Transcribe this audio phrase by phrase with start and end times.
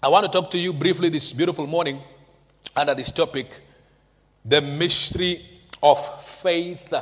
[0.00, 2.00] I want to talk to you briefly this beautiful morning
[2.76, 3.48] under this topic
[4.44, 5.44] the mystery
[5.82, 6.94] of faith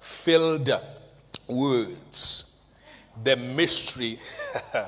[0.00, 0.70] filled
[1.46, 2.64] words.
[3.22, 4.18] The mystery.
[4.72, 4.86] uh,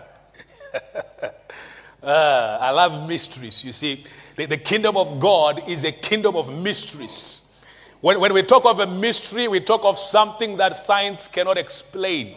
[2.02, 3.62] I love mysteries.
[3.66, 4.02] You see,
[4.34, 7.62] the, the, kingdom of God is a kingdom of mysteries.
[8.00, 12.34] When, when we talk of a mystery, we talk of something that science cannot explain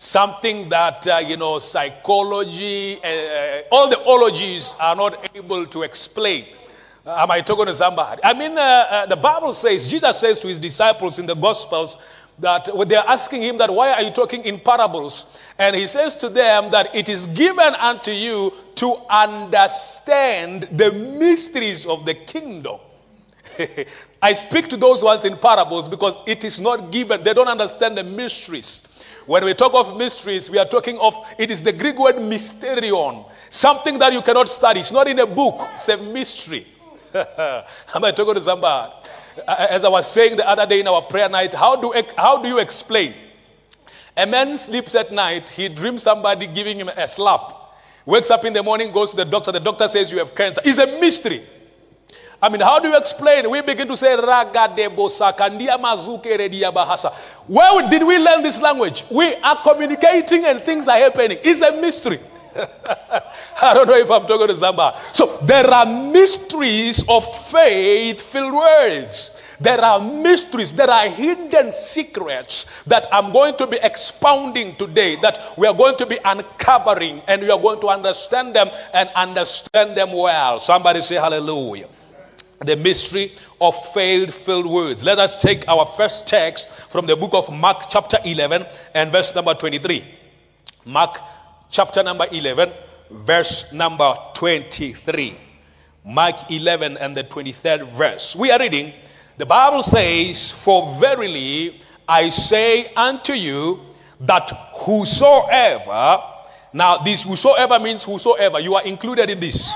[0.00, 6.46] something that uh, you know psychology uh, all the ologies are not able to explain
[7.04, 10.40] uh, am i talking to somebody i mean uh, uh, the bible says jesus says
[10.40, 12.02] to his disciples in the gospels
[12.38, 16.14] that when they're asking him that why are you talking in parables and he says
[16.14, 22.78] to them that it is given unto you to understand the mysteries of the kingdom
[24.22, 27.22] I speak to those ones in parables because it is not given.
[27.24, 28.89] They don't understand the mysteries.
[29.30, 33.24] When we talk of mysteries, we are talking of it is the Greek word mysterion,
[33.48, 34.80] something that you cannot study.
[34.80, 36.66] It's not in a book, it's a mystery.
[37.14, 38.92] Am I talking to somebody?
[39.46, 42.48] As I was saying the other day in our prayer night, how do, how do
[42.48, 43.14] you explain?
[44.16, 47.54] A man sleeps at night, he dreams somebody giving him a slap.
[48.06, 50.60] Wakes up in the morning, goes to the doctor, the doctor says you have cancer.
[50.64, 51.40] It's a mystery.
[52.42, 53.50] I mean, how do you explain?
[53.50, 56.32] We begin to say, Raga de Bosakandia Mazuke
[56.72, 57.12] Bahasa.
[57.46, 59.04] Where did we learn this language?
[59.10, 61.36] We are communicating and things are happening.
[61.44, 62.18] It's a mystery.
[63.62, 64.96] I don't know if I'm talking to somebody.
[65.12, 69.46] So there are mysteries of faith filled words.
[69.60, 75.52] There are mysteries, there are hidden secrets that I'm going to be expounding today, that
[75.58, 79.94] we are going to be uncovering, and we are going to understand them and understand
[79.98, 80.58] them well.
[80.60, 81.88] Somebody say hallelujah
[82.64, 85.02] the mystery of failed filled words.
[85.02, 89.34] Let us take our first text from the book of Mark, chapter 11, and verse
[89.34, 90.04] number 23.
[90.84, 91.18] Mark,
[91.70, 92.70] chapter number 11,
[93.10, 95.36] verse number 23.
[96.04, 98.36] Mark 11 and the 23rd verse.
[98.36, 98.92] We are reading,
[99.38, 103.80] the Bible says, For verily I say unto you
[104.20, 106.22] that whosoever,
[106.74, 109.72] now this whosoever means whosoever, you are included in this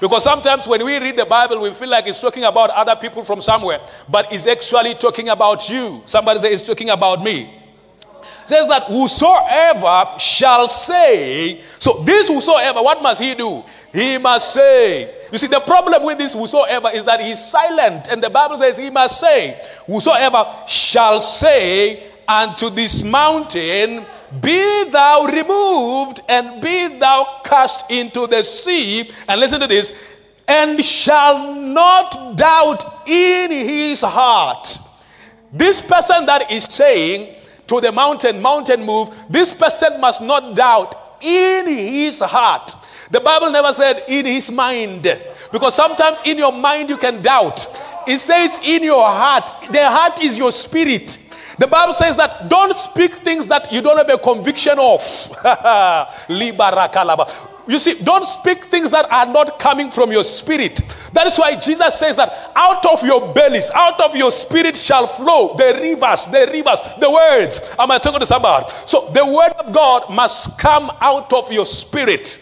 [0.00, 3.22] because sometimes when we read the Bible, we feel like it's talking about other people
[3.22, 6.02] from somewhere, but it's actually talking about you.
[6.06, 7.50] Somebody say it's talking about me.
[8.42, 13.62] It says that whosoever shall say, so this whosoever, what must he do?
[13.92, 15.14] He must say.
[15.30, 18.76] You see, the problem with this whosoever is that he's silent, and the Bible says
[18.76, 24.04] he must say, Whosoever shall say unto this mountain,
[24.40, 29.10] be thou removed and be thou cast into the sea.
[29.28, 30.14] And listen to this
[30.48, 34.78] and shall not doubt in his heart.
[35.52, 37.34] This person that is saying
[37.66, 42.74] to the mountain, mountain move, this person must not doubt in his heart.
[43.10, 45.02] The Bible never said in his mind,
[45.52, 47.66] because sometimes in your mind you can doubt.
[48.06, 49.50] It says in your heart.
[49.70, 51.16] The heart is your spirit.
[51.58, 55.00] The Bible says that don't speak things that you don't have a conviction of.
[57.68, 60.80] you see, don't speak things that are not coming from your spirit.
[61.12, 65.06] That is why Jesus says that out of your bellies, out of your spirit shall
[65.06, 67.74] flow the rivers, the rivers, the words.
[67.78, 68.66] Am I talking to somebody?
[68.86, 72.40] So the word of God must come out of your spirit.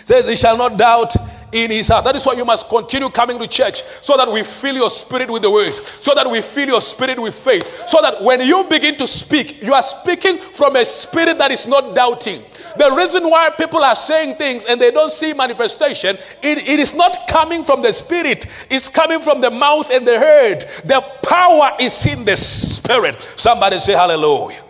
[0.00, 1.14] It says, He shall not doubt
[1.54, 2.04] in his heart.
[2.04, 5.30] That is why you must continue coming to church so that we fill your spirit
[5.30, 8.64] with the word, so that we fill your spirit with faith, so that when you
[8.64, 12.42] begin to speak, you are speaking from a spirit that is not doubting.
[12.76, 16.92] The reason why people are saying things and they don't see manifestation, it, it is
[16.92, 20.62] not coming from the spirit, it's coming from the mouth and the head.
[20.84, 23.22] The power is in the spirit.
[23.22, 24.60] Somebody say hallelujah.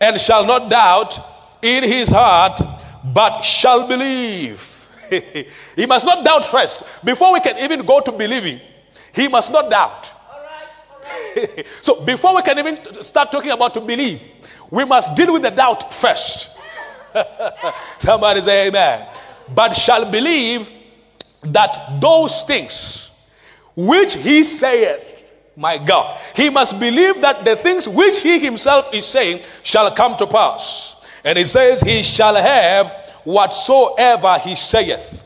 [0.00, 1.18] And shall not doubt
[1.62, 2.60] in his heart,
[3.12, 4.77] but shall believe
[5.76, 7.04] he must not doubt first.
[7.04, 8.60] Before we can even go to believing,
[9.12, 10.12] he must not doubt.
[10.30, 11.66] All right, all right.
[11.82, 14.22] so before we can even start talking about to believe,
[14.70, 16.58] we must deal with the doubt first.
[17.98, 19.06] Somebody say amen.
[19.54, 20.70] But shall believe
[21.42, 23.10] that those things
[23.74, 25.14] which he saith,
[25.56, 30.16] my God, he must believe that the things which he himself is saying shall come
[30.18, 30.98] to pass.
[31.24, 35.22] And he says, He shall have whatsoever he saith.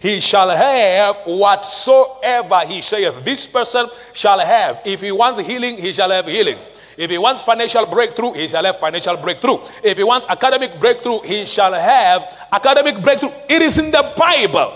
[0.00, 3.24] He shall have whatsoever he saith.
[3.24, 4.82] This person shall have.
[4.84, 6.58] If he wants healing, he shall have healing.
[6.98, 9.58] If he wants financial breakthrough, he shall have financial breakthrough.
[9.82, 13.30] If he wants academic breakthrough, he shall have academic breakthrough.
[13.48, 14.74] It is in the Bible.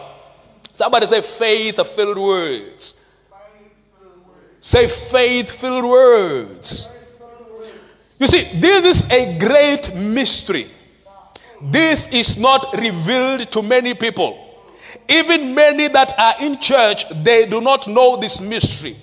[0.73, 3.02] Somebody say faith filled words.
[4.62, 6.93] Say faith filled words.
[8.19, 10.69] You see, this is a great mystery.
[11.62, 14.47] This is not revealed to many people.
[15.08, 18.97] even many that are in church, they do not know this mystery.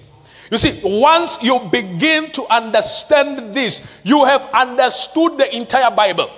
[0.51, 6.29] You see, once you begin to understand this, you have understood the entire Bible.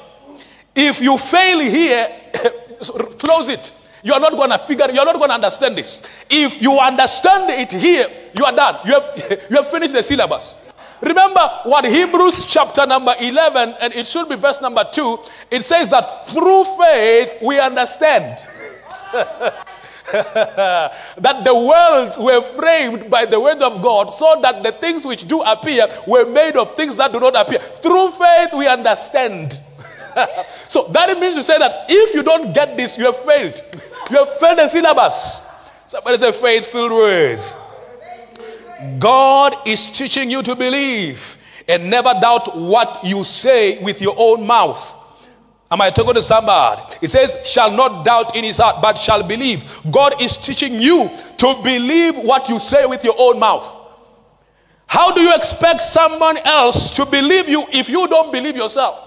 [0.76, 2.08] If you fail here,
[3.20, 3.72] close it.
[4.04, 6.26] You are not going to figure, you are not going to understand this.
[6.30, 8.08] If you understand it here,
[8.38, 8.80] you are done.
[8.86, 10.65] You have, you have finished the syllabus.
[11.06, 15.20] Remember what Hebrews chapter number 11, and it should be verse number 2,
[15.52, 18.40] it says that through faith we understand.
[20.12, 25.28] that the worlds were framed by the word of God, so that the things which
[25.28, 27.60] do appear were made of things that do not appear.
[27.60, 29.60] Through faith, we understand.
[30.68, 33.62] so that means to say that if you don't get this, you have failed.
[34.10, 35.48] You have failed the syllabus.
[35.86, 37.56] Somebody say faith filled words.
[39.00, 41.38] God is teaching you to believe
[41.68, 45.02] and never doubt what you say with your own mouth.
[45.72, 46.82] Am I talking to somebody?
[47.02, 49.80] It says, shall not doubt in his heart, but shall believe.
[49.90, 53.84] God is teaching you to believe what you say with your own mouth.
[54.88, 59.06] How do you expect someone else to believe you if you don't believe yourself?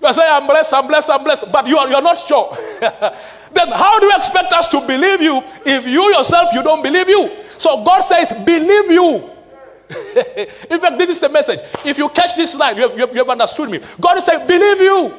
[0.00, 2.56] You are saying, I'm blessed, I'm blessed, I'm blessed, but you are, you're not sure.
[3.52, 7.08] then how do you expect us to believe you if you yourself, you don't believe
[7.08, 7.30] you?
[7.58, 9.30] So God says, believe you.
[10.70, 11.60] In fact, this is the message.
[11.84, 13.80] If you catch this line, you have, you have, you have understood me.
[14.00, 15.14] God is saying, believe you.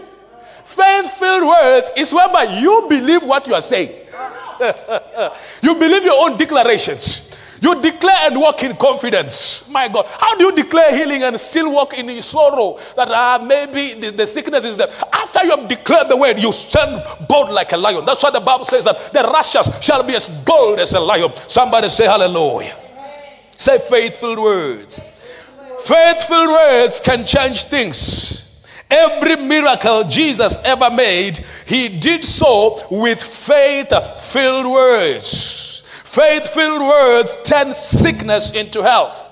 [0.65, 3.89] Faith filled words is whereby you believe what you are saying.
[5.61, 7.26] you believe your own declarations.
[7.61, 9.69] You declare and walk in confidence.
[9.69, 10.05] My God.
[10.07, 14.27] How do you declare healing and still walk in sorrow that uh, maybe the, the,
[14.27, 14.87] sickness is there?
[15.11, 18.05] After you have declared the word, you stand bold like a lion.
[18.05, 21.31] That's why the Bible says that the righteous shall be as bold as a lion.
[21.35, 22.75] Somebody say hallelujah.
[23.55, 25.01] Say faithful words.
[25.83, 28.43] Faithful words can change things.
[28.89, 35.66] Every miracle Jesus ever made, he did so with faith filled words.
[36.07, 39.29] Faith filled words turn sickness into health.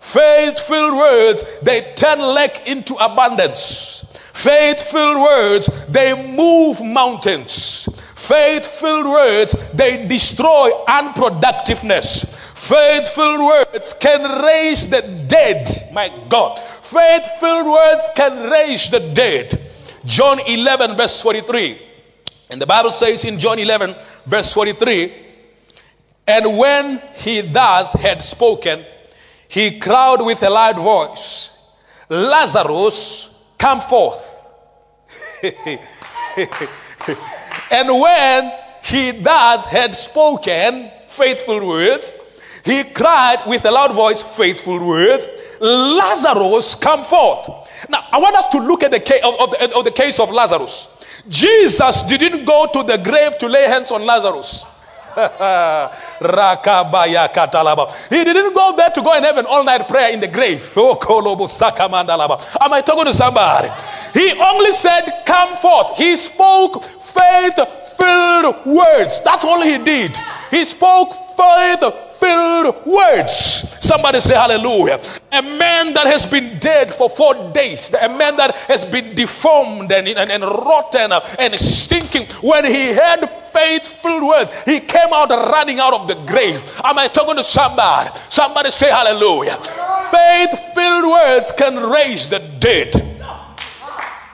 [0.00, 4.16] Faith filled words, they turn lack into abundance.
[4.32, 7.88] Faith filled words, they move mountains.
[8.16, 12.38] Faith filled words, they destroy unproductiveness.
[12.56, 15.68] Faith filled words can raise the dead.
[15.92, 16.56] My God.
[16.58, 19.60] Faith filled words can raise the dead.
[20.06, 21.82] John 11, verse 43.
[22.48, 23.94] And the Bible says in John 11,
[24.24, 25.31] verse 43
[26.26, 28.84] And when he thus had spoken,
[29.48, 31.72] he cried with a loud voice,
[32.08, 34.28] Lazarus, come forth.
[37.70, 38.52] and when
[38.84, 42.12] he thus had spoken faithful words,
[42.64, 45.26] he cried with a loud voice, faithful words,
[45.60, 47.48] Lazarus, come forth.
[47.88, 50.20] Now, I want us to look at the case of, of, the, of the case
[50.20, 51.24] of Lazarus.
[51.28, 54.64] Jesus didn't go to the grave to lay hands on Lazarus.
[58.10, 60.62] he didn't go there to go and have an all night prayer in the grave.
[60.76, 63.68] Am I talking to somebody?
[64.14, 65.96] He only said, Come forth.
[65.96, 67.58] He spoke faith
[67.96, 69.22] filled words.
[69.24, 70.16] That's all he did.
[70.50, 73.34] He spoke faith filled words.
[73.80, 75.00] Somebody say hallelujah.
[75.32, 79.90] A man that has been dead for four days, a man that has been deformed
[79.90, 85.80] and, and, and rotten and stinking, when he heard faithful words, he came out running
[85.80, 86.62] out of the grave.
[86.84, 88.10] Am I talking to somebody?
[88.28, 89.56] Somebody say hallelujah.
[90.10, 92.94] Faith filled words can raise the dead.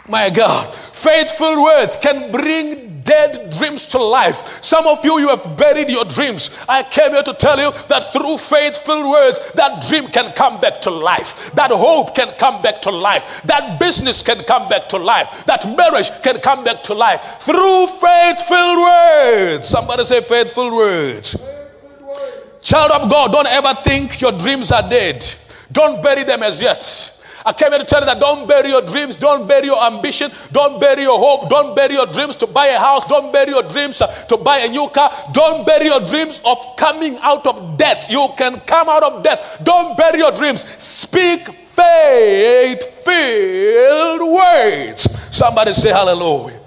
[0.08, 0.66] My God.
[0.74, 4.62] Faithful words can bring dead dreams to life.
[4.62, 6.62] Some of you, you have buried your dreams.
[6.68, 10.82] I came here to tell you that through faithful words, that dream can come back
[10.82, 11.50] to life.
[11.52, 13.42] That hope can come back to life.
[13.44, 15.46] That business can come back to life.
[15.46, 19.66] That marriage can come back to life through faithful words.
[19.66, 21.32] Somebody say faithful words.
[21.32, 22.60] Faithful words.
[22.62, 25.24] Child of God, don't ever think your dreams are dead.
[25.72, 27.17] Don't bury them as yet.
[27.44, 30.30] I came here to tell you that don't bury your dreams, don't bury your ambition,
[30.52, 33.62] don't bury your hope, don't bury your dreams to buy a house, don't bury your
[33.62, 37.78] dreams uh, to buy a new car, don't bury your dreams of coming out of
[37.78, 38.10] death.
[38.10, 39.60] You can come out of death.
[39.62, 40.64] Don't bury your dreams.
[40.82, 45.02] Speak faith filled words.
[45.36, 46.58] Somebody say hallelujah.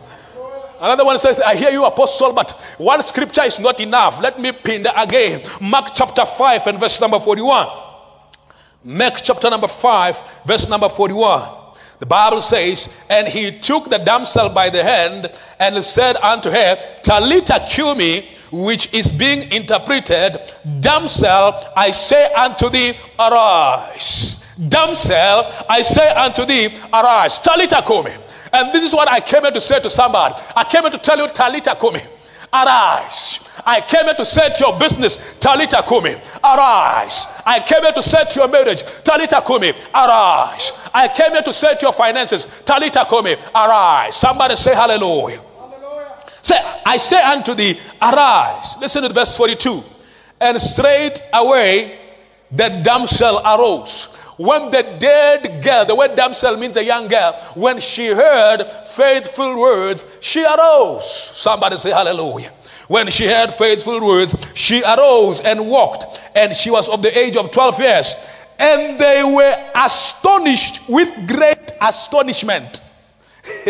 [0.82, 4.20] Another one says, I hear you, apostle, but one scripture is not enough.
[4.20, 5.42] Let me pin that again.
[5.62, 7.68] Mark chapter 5 and verse number 41.
[8.84, 11.48] Mark chapter number 5, verse number 41.
[12.00, 16.76] The Bible says, And he took the damsel by the hand and said unto her,
[17.04, 20.38] Talita cumi, which is being interpreted,
[20.80, 24.44] Damsel, I say unto thee, arise.
[24.68, 27.38] Damsel, I say unto thee, arise.
[27.38, 28.12] Talita cumi.
[28.52, 30.34] And this is what I came here to say to somebody.
[30.56, 32.02] I came here to tell you, Talita cumi.
[32.54, 33.48] Arise.
[33.66, 36.16] I came here to set your business, Talita Kumi.
[36.44, 37.42] Arise.
[37.46, 39.70] I came here to set your marriage, Talita Kumi.
[39.94, 40.90] Arise.
[40.94, 43.36] I came here to set your finances, Talita Kumi.
[43.56, 44.16] Arise.
[44.16, 45.40] Somebody say hallelujah.
[45.58, 46.18] hallelujah.
[46.42, 46.56] Say,
[46.86, 48.76] I say unto thee, arise.
[48.82, 49.82] Listen to verse 42.
[50.42, 51.98] And straight away
[52.52, 54.21] the damsel arose.
[54.38, 59.60] When the dead girl, the word damsel means a young girl, when she heard faithful
[59.60, 61.10] words, she arose.
[61.10, 62.52] Somebody say hallelujah.
[62.88, 67.38] When she heard faithful words, she arose and walked, and she was of the age
[67.38, 68.16] of 12 years.
[68.60, 72.82] And they were astonished with great astonishment.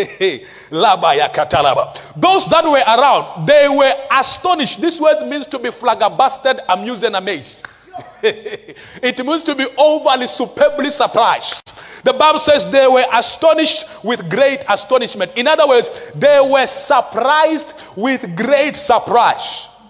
[2.16, 4.80] Those that were around, they were astonished.
[4.80, 7.66] This word means to be flabbergasted, amused, and amazed.
[8.22, 11.82] it means to be overly, superbly surprised.
[12.04, 15.32] The Bible says they were astonished with great astonishment.
[15.36, 19.80] In other words, they were surprised with great surprise.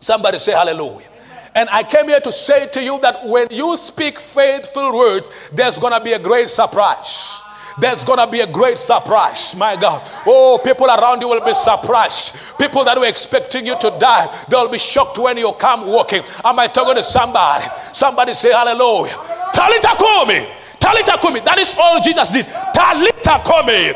[0.00, 1.08] Somebody say hallelujah.
[1.54, 5.78] And I came here to say to you that when you speak faithful words, there's
[5.78, 7.42] going to be a great surprise.
[7.78, 9.56] There's going to be a great surprise.
[9.56, 10.08] My God.
[10.26, 12.58] Oh, people around you will be surprised.
[12.58, 16.22] People that were expecting you to die, they'll be shocked when you come walking.
[16.44, 17.64] Am I talking to somebody?
[17.92, 19.12] Somebody say hallelujah.
[19.54, 20.46] Talita Kumi.
[20.78, 21.40] Talita Kumi.
[21.40, 22.46] That is all Jesus did.
[22.74, 23.92] Talita Kumi.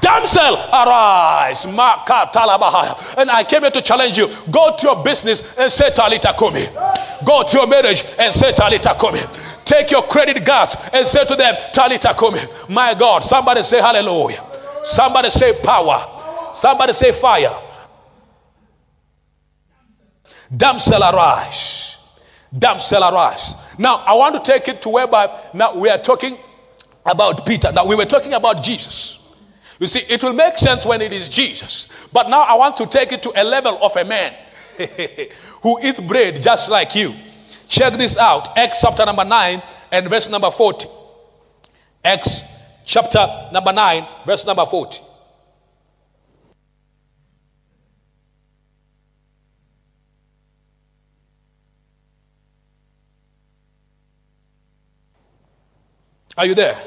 [0.00, 1.64] Damsel, arise.
[1.64, 4.28] And I came here to challenge you.
[4.50, 6.66] Go to your business and say Talita Kumi.
[7.24, 9.20] Go to your marriage and say Talita Kumi.
[9.66, 12.38] Take your credit cards and say to them, Talita Kumi.
[12.72, 14.40] My God, somebody say hallelujah.
[14.84, 16.06] Somebody say power.
[16.54, 17.52] Somebody say fire.
[20.56, 21.96] Damsel arise.
[22.56, 23.56] Damsel arise.
[23.76, 26.38] Now, I want to take it to whereby now we are talking
[27.04, 27.72] about Peter.
[27.72, 29.36] Now, we were talking about Jesus.
[29.80, 32.08] You see, it will make sense when it is Jesus.
[32.12, 34.32] But now I want to take it to a level of a man
[35.62, 37.14] who eats bread just like you.
[37.68, 40.88] Check this out Acts chapter number 9 and verse number 40.
[42.04, 45.00] Acts chapter number 9, verse number 40.
[56.38, 56.78] Are you there?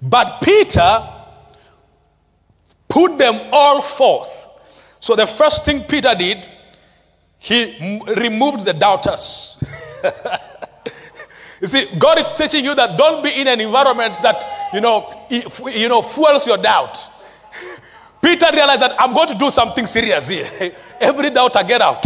[0.00, 1.08] But Peter
[2.88, 4.46] put them all forth.
[5.00, 6.46] So the first thing Peter did,
[7.46, 9.62] he removed the doubters.
[11.60, 15.28] you see, God is teaching you that don't be in an environment that, you know,
[15.30, 16.98] you know, fuels your doubt.
[18.20, 20.72] Peter realized that I'm going to do something serious here.
[21.00, 22.04] Every doubter get out.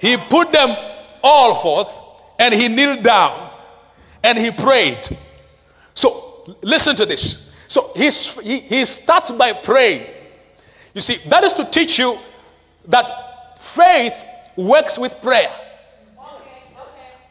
[0.00, 0.74] He put them
[1.22, 2.00] all forth
[2.38, 3.50] and he kneeled down
[4.24, 4.98] and he prayed.
[5.92, 7.54] So listen to this.
[7.68, 10.06] So he, he starts by praying.
[10.94, 12.16] You see, that is to teach you
[12.88, 13.29] that
[13.60, 14.24] faith
[14.56, 15.50] works with prayer.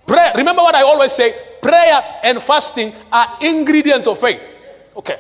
[0.08, 4.42] Prayer, remember what I always say prayer and fasting are ingredients of faith.
[4.96, 5.18] Okay,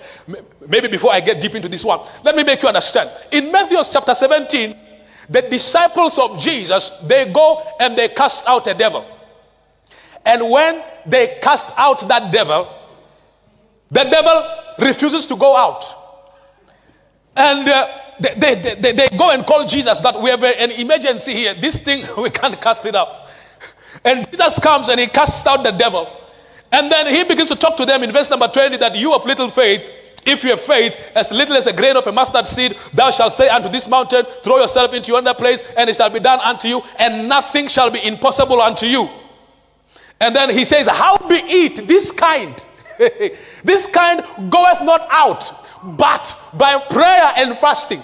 [0.68, 3.10] maybe before I get deep into this one, let me make you understand.
[3.32, 4.76] In Matthew chapter 17,
[5.30, 9.06] the disciples of Jesus, they go and they cast out a devil.
[10.26, 12.68] And when they cast out that devil,
[13.92, 15.86] the devil refuses to go out.
[17.36, 17.88] And uh,
[18.20, 21.54] they, they, they, they, go and call Jesus that we have an emergency here.
[21.54, 23.28] This thing, we can't cast it out.
[24.04, 26.08] And Jesus comes and he casts out the devil.
[26.72, 29.26] And then he begins to talk to them in verse number 20 that you of
[29.26, 29.92] little faith,
[30.26, 33.34] if you have faith as little as a grain of a mustard seed, thou shalt
[33.34, 36.68] say unto this mountain, throw yourself into yonder place, and it shall be done unto
[36.68, 39.10] you, and nothing shall be impossible unto you.
[40.22, 42.64] And then he says, How be it this kind?
[43.64, 45.50] this kind goeth not out,
[45.84, 48.02] but by prayer and fasting.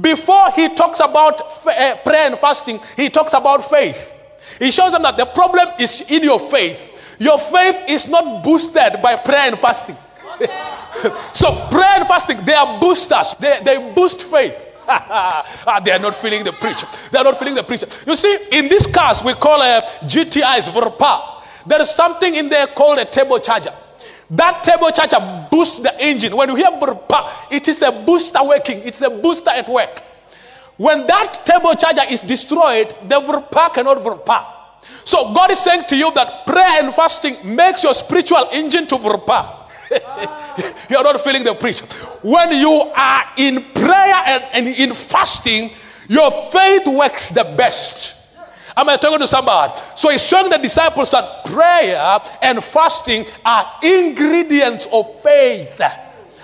[0.00, 4.10] Before he talks about uh, prayer and fasting, he talks about faith.
[4.58, 7.16] He shows them that the problem is in your faith.
[7.18, 9.96] Your faith is not boosted by prayer and fasting.
[11.32, 13.36] so prayer and fasting, they are boosters.
[13.36, 14.54] They, they boost faith.
[14.88, 16.86] ah, they are not feeling the preacher.
[17.10, 17.86] They are not feeling the preacher.
[18.06, 21.42] You see, in this cars we call a uh, GTIs Verpa.
[21.66, 23.72] There is something in there called a turbo charger.
[24.30, 26.36] That turbo charger boosts the engine.
[26.36, 26.70] When you hear
[27.50, 30.00] it is a booster working, it's a booster at work.
[30.76, 34.44] When that turbo charger is destroyed, the verpa cannot verpa.
[35.04, 38.96] So God is saying to you that prayer and fasting makes your spiritual engine to
[38.96, 39.60] verpa.
[40.90, 41.80] you are not feeling the preach.
[42.22, 45.70] When you are in prayer and in fasting,
[46.08, 48.23] your faith works the best.
[48.76, 49.80] Am I talking to somebody?
[49.94, 55.80] So he's showing the disciples that prayer and fasting are ingredients of faith.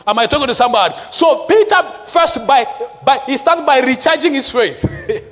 [0.06, 0.94] Am I talking to somebody?
[1.10, 2.66] So Peter first by,
[3.04, 4.80] by he starts by recharging his faith,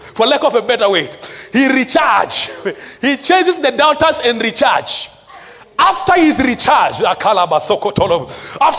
[0.14, 1.08] for lack of a better way.
[1.52, 2.50] He recharge.
[3.00, 5.17] He chases the doubters and recharge.
[5.78, 7.34] After he's recharged, after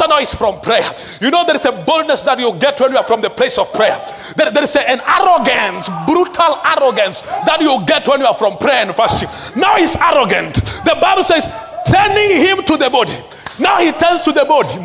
[0.08, 0.84] now he's from prayer.
[1.22, 3.58] You know, there is a boldness that you get when you are from the place
[3.58, 3.98] of prayer.
[4.36, 8.58] There, there is a, an arrogance, brutal arrogance that you get when you are from
[8.58, 9.30] prayer and fasting.
[9.60, 10.56] Now he's arrogant.
[10.84, 11.48] The Bible says,
[11.88, 13.16] turning him to the body.
[13.60, 14.76] Now he turns to the body.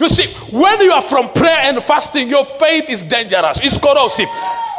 [0.00, 4.28] You see, when you are from prayer and fasting, your faith is dangerous, it's corrosive.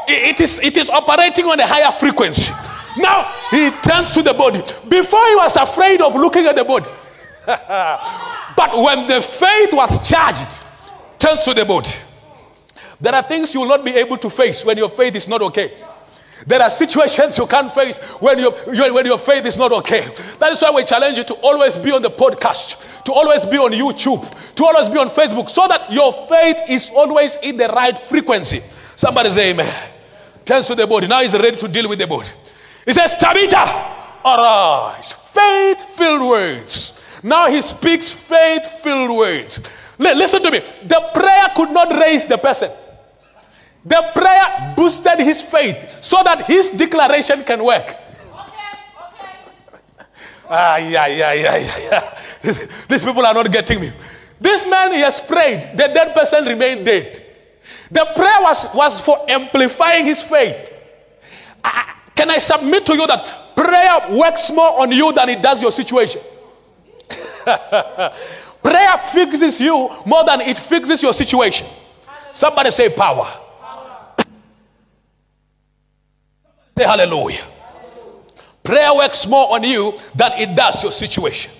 [0.07, 2.51] It is, it is operating on a higher frequency.
[2.97, 4.59] Now he turns to the body.
[4.87, 6.89] Before he was afraid of looking at the body.
[7.45, 10.63] but when the faith was charged,
[11.19, 11.89] turns to the body.
[13.01, 15.41] There are things you will not be able to face when your faith is not
[15.41, 15.71] okay.
[16.45, 18.51] There are situations you can't face when, your
[18.93, 20.01] when your faith is not okay.
[20.39, 23.57] That is why we challenge you to always be on the podcast, to always be
[23.57, 27.67] on YouTube, to always be on Facebook, so that your faith is always in the
[27.69, 28.59] right frequency.
[28.95, 29.71] Somebody say amen.
[30.45, 31.07] Turns to the body.
[31.07, 32.29] Now he's ready to deal with the body.
[32.85, 33.63] He says, Tabitha,
[34.25, 35.11] arise.
[35.13, 37.21] Faith filled words.
[37.23, 39.69] Now he speaks faith filled words.
[39.97, 40.59] Listen to me.
[40.59, 42.69] The prayer could not raise the person.
[43.85, 47.83] The prayer boosted his faith so that his declaration can work.
[47.83, 47.97] Okay,
[48.97, 49.31] okay.
[50.49, 52.19] Ah, yeah, yeah, yeah, yeah, yeah.
[52.87, 53.91] These people are not getting me.
[54.39, 55.71] This man, he has prayed.
[55.73, 57.23] The dead person remained dead.
[57.91, 60.71] The prayer was, was for amplifying his faith.
[61.63, 65.61] I, can I submit to you that prayer works more on you than it does
[65.61, 66.21] your situation?
[68.63, 71.67] prayer fixes you more than it fixes your situation.
[72.31, 73.27] Somebody say power.
[76.77, 77.43] Say hallelujah.
[78.63, 81.51] Prayer works more on you than it does your situation.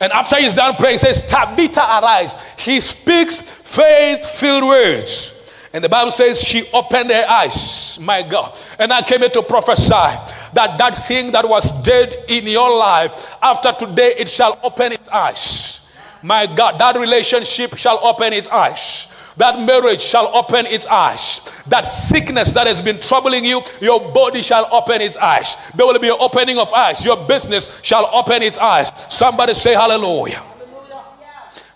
[0.00, 2.54] And after he's done praying, he says, Tabitha, arise.
[2.58, 5.41] He speaks faith filled words.
[5.74, 8.58] And the Bible says she opened her eyes, my God.
[8.78, 13.36] And I came here to prophesy that that thing that was dead in your life,
[13.42, 15.78] after today, it shall open its eyes.
[16.22, 19.08] My God, that relationship shall open its eyes.
[19.38, 21.64] That marriage shall open its eyes.
[21.68, 25.70] That sickness that has been troubling you, your body shall open its eyes.
[25.74, 27.02] There will be an opening of eyes.
[27.02, 28.92] Your business shall open its eyes.
[29.08, 30.34] Somebody say hallelujah.
[30.34, 31.02] hallelujah.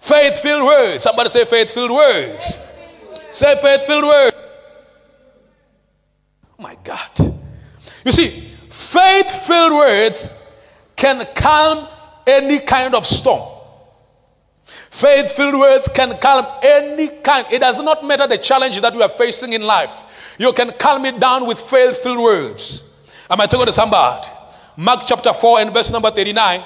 [0.01, 1.03] Faith filled words.
[1.03, 2.65] Somebody say faith filled words.
[3.37, 4.33] Say faith filled word.
[6.59, 7.35] Oh my God.
[8.03, 10.42] You see, faith filled words
[10.96, 11.87] can calm
[12.27, 13.46] any kind of storm.
[14.64, 17.46] Faith filled words can calm any kind.
[17.53, 20.05] It does not matter the challenge that you are facing in life.
[20.38, 23.07] You can calm it down with faith filled words.
[23.29, 24.29] Am I talking to somebody?
[24.79, 26.64] Mark chapter 4 and verse number 39.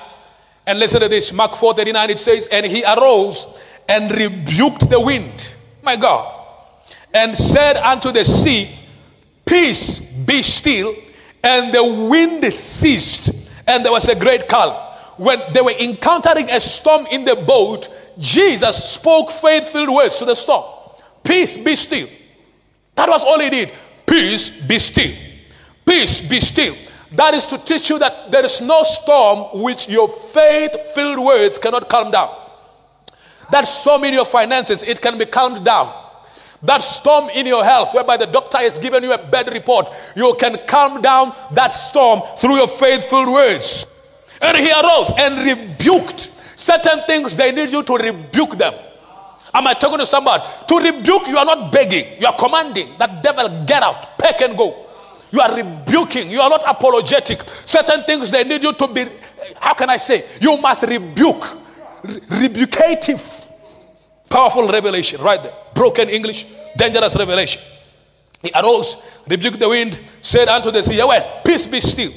[0.68, 5.00] And listen to this Mark 4 39, it says, And he arose and rebuked the
[5.00, 5.56] wind.
[5.82, 6.36] My God
[7.14, 8.70] and said unto the sea,
[9.44, 10.94] Peace, be still.
[11.42, 14.74] And the wind ceased, and there was a great calm.
[15.16, 20.24] When they were encountering a storm in the boat, Jesus spoke faith filled words to
[20.24, 20.64] the storm
[21.22, 22.08] Peace, be still.
[22.94, 23.72] That was all he did.
[24.06, 25.14] Peace, be still.
[25.86, 26.74] Peace, be still.
[27.12, 31.58] That is to teach you that there is no storm which your faith filled words
[31.58, 32.34] cannot calm down.
[33.50, 35.92] That storm in your finances, it can be calmed down.
[36.62, 40.34] That storm in your health, whereby the doctor has given you a bad report, you
[40.38, 43.86] can calm down that storm through your faithful words.
[44.42, 48.74] And he arose and rebuked certain things, they need you to rebuke them.
[49.52, 50.44] Am I talking to somebody?
[50.68, 54.56] To rebuke, you are not begging, you are commanding that devil get out, pack and
[54.56, 54.86] go.
[55.32, 57.42] You are rebuking, you are not apologetic.
[57.64, 59.06] Certain things they need you to be,
[59.58, 60.24] how can I say?
[60.40, 61.58] You must rebuke,
[62.02, 62.66] Re-
[64.30, 65.52] Powerful revelation right there.
[65.74, 67.60] Broken English, dangerous revelation.
[68.40, 72.12] He arose, rebuked the wind, said unto the sea, Away, peace be still.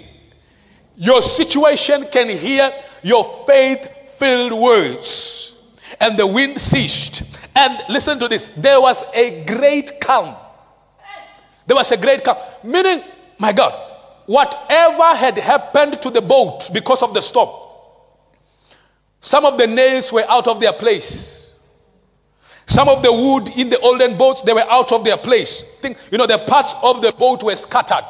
[0.96, 2.72] Your situation can hear
[3.02, 5.76] your faith filled words.
[6.00, 7.40] And the wind ceased.
[7.56, 10.36] And listen to this there was a great calm.
[11.66, 12.38] There was a great calm.
[12.64, 13.04] Meaning,
[13.40, 13.74] my God,
[14.28, 17.50] whatever had happened to the boat because of the storm,
[19.20, 21.43] some of the nails were out of their place.
[22.66, 25.78] Some of the wood in the olden boats, they were out of their place.
[25.80, 28.06] Think, you know, the parts of the boat were scattered.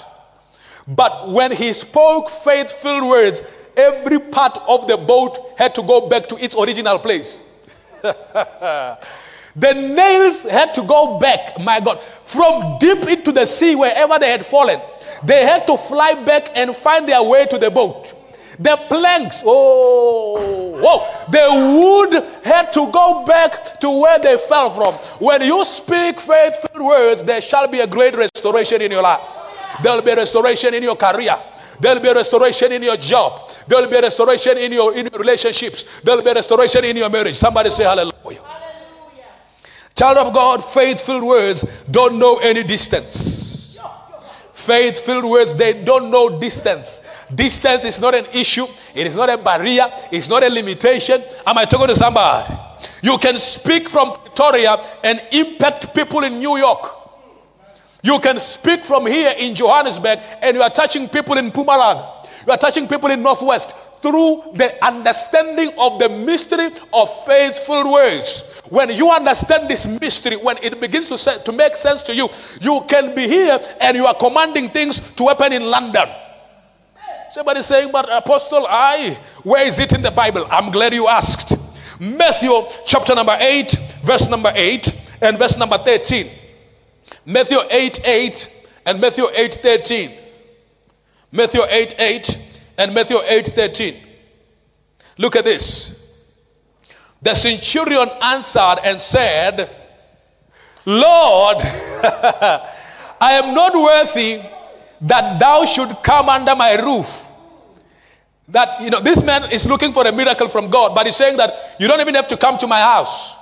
[0.88, 3.42] But when he spoke faithful words,
[3.76, 7.50] every part of the boat had to go back to its original place.
[8.02, 8.98] the
[9.74, 14.46] nails had to go back, my God, from deep into the sea, wherever they had
[14.46, 14.80] fallen.
[15.24, 18.13] They had to fly back and find their way to the boat.
[18.60, 24.94] The planks, oh, whoa, the wood had to go back to where they fell from.
[25.20, 29.22] When you speak faithful words, there shall be a great restoration in your life.
[29.82, 31.36] There'll be a restoration in your career.
[31.80, 33.50] There'll be a restoration in your job.
[33.68, 36.02] There'll be a restoration in your, in your relationships.
[36.02, 37.36] There'll be a restoration in your marriage.
[37.36, 38.13] Somebody say hallelujah.
[38.24, 39.26] hallelujah.
[39.96, 43.80] Child of God, faithful words don't know any distance.
[44.54, 47.06] Faithful words, they don't know distance.
[47.36, 48.65] Distance is not an issue,
[48.96, 51.22] it is not a barrier, it's not a limitation.
[51.46, 52.54] Am I talking to somebody?
[53.02, 56.89] You can speak from Victoria and impact people in New York.
[58.02, 62.28] You can speak from here in Johannesburg and you are touching people in Mpumalanga.
[62.46, 68.60] You are touching people in Northwest through the understanding of the mystery of faithful words.
[68.69, 72.28] When you understand this mystery, when it begins to, say, to make sense to you,
[72.60, 76.10] you can be here and you are commanding things to happen in London.
[77.34, 80.46] Somebody saying, but Apostle, I, where is it in the Bible?
[80.52, 81.58] I'm glad you asked.
[82.00, 82.52] Matthew
[82.86, 83.72] chapter number 8,
[84.04, 84.88] verse number 8,
[85.19, 86.30] and verse number 13.
[87.26, 90.12] Matthew 8 8 and Matthew 8 13.
[91.32, 93.96] Matthew 8 8 and Matthew 8 13.
[95.17, 96.24] Look at this.
[97.19, 99.72] The centurion answered and said,
[100.86, 101.58] Lord,
[103.19, 104.39] I am not worthy
[105.04, 107.28] that thou should come under my roof.
[108.50, 111.38] That, you know, this man is looking for a miracle from God, but he's saying
[111.38, 113.36] that you don't even have to come to my house,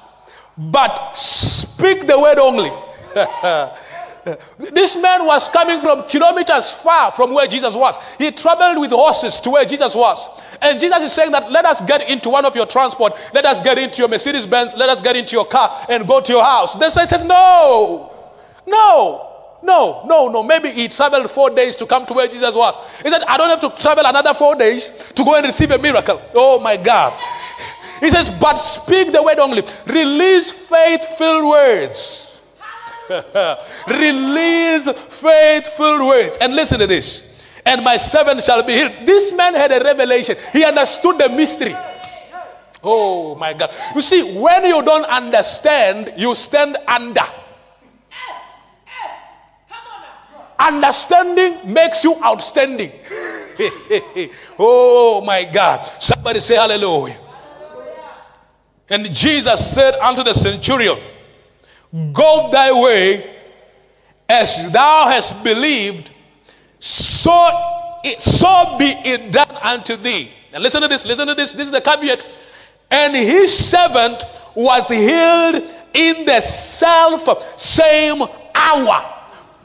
[0.57, 2.71] but speak the word only.
[4.73, 7.99] this man was coming from kilometers far from where Jesus was.
[8.15, 10.41] He traveled with horses to where Jesus was.
[10.61, 13.13] And Jesus is saying that let us get into one of your transport.
[13.33, 14.77] Let us get into your Mercedes Benz.
[14.77, 16.75] Let us get into your car and go to your house.
[16.75, 18.11] This says, no,
[18.67, 19.30] no.
[19.63, 20.43] No, no, no.
[20.43, 22.75] Maybe he traveled four days to come to where Jesus was.
[23.03, 25.77] He said, I don't have to travel another four days to go and receive a
[25.77, 26.21] miracle.
[26.35, 27.13] Oh my God.
[27.99, 29.61] He says, but speak the word only.
[29.85, 32.31] Release faith-filled words
[33.87, 36.37] Release faithful words.
[36.41, 37.29] And listen to this.
[37.65, 38.93] And my servant shall be healed.
[39.05, 40.35] This man had a revelation.
[40.53, 41.75] He understood the mystery.
[42.83, 43.71] Oh my God.
[43.93, 47.21] You see, when you don't understand, you stand under.
[50.61, 52.91] Understanding makes you outstanding.
[54.59, 55.83] oh my God.
[55.99, 57.17] Somebody say hallelujah.
[58.89, 60.97] And Jesus said unto the centurion,
[62.13, 63.35] Go thy way
[64.29, 66.09] as thou hast believed,
[66.79, 70.29] so, it, so be it done unto thee.
[70.53, 71.53] Now listen to this, listen to this.
[71.53, 72.25] This is the caveat.
[72.89, 74.23] And his servant
[74.55, 78.21] was healed in the self same
[78.53, 79.05] hour.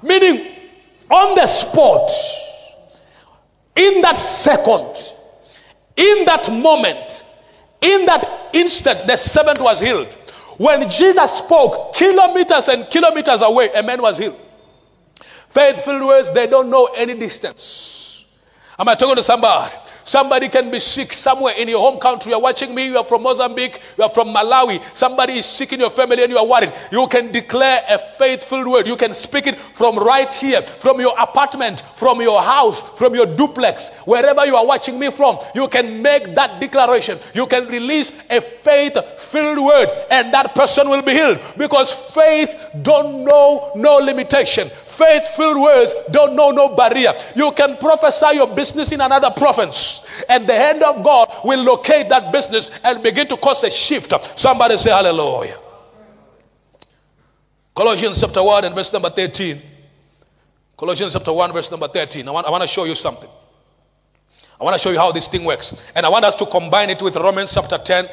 [0.03, 0.56] Meaning,
[1.11, 2.11] on the spot,
[3.77, 4.97] in that second,
[5.97, 7.25] in that moment,
[7.81, 10.12] in that instant, the servant was healed.
[10.59, 14.40] When Jesus spoke, kilometers and kilometers away, a man was healed.
[15.49, 18.27] Faithful words, they don't know any distance.
[18.79, 19.75] Am I talking to somebody?
[20.07, 22.31] Somebody can be sick somewhere in your home country.
[22.31, 24.81] You're watching me, you are from Mozambique, you are from Malawi.
[24.97, 26.73] Somebody is sick in your family and you are worried.
[26.92, 28.87] You can declare a faithful word.
[28.87, 33.27] You can speak it from right here, from your apartment, from your house, from your
[33.27, 35.38] duplex, wherever you are watching me from.
[35.57, 37.19] You can make that declaration.
[37.35, 42.71] You can release a faith filled word, and that person will be healed because faith
[42.83, 44.71] don't know no limitation.
[44.97, 47.13] Faith-filled words don't know no barrier.
[47.35, 52.09] You can prophesy your business in another province, and the hand of God will locate
[52.09, 54.13] that business and begin to cause a shift.
[54.39, 55.59] Somebody say hallelujah.
[57.75, 59.61] Colossians chapter 1 and verse number 13.
[60.79, 62.27] Colossians chapter 1, verse number 13.
[62.27, 63.29] I want, I want to show you something.
[64.59, 65.91] I want to show you how this thing works.
[65.95, 68.09] And I want us to combine it with Romans chapter 10,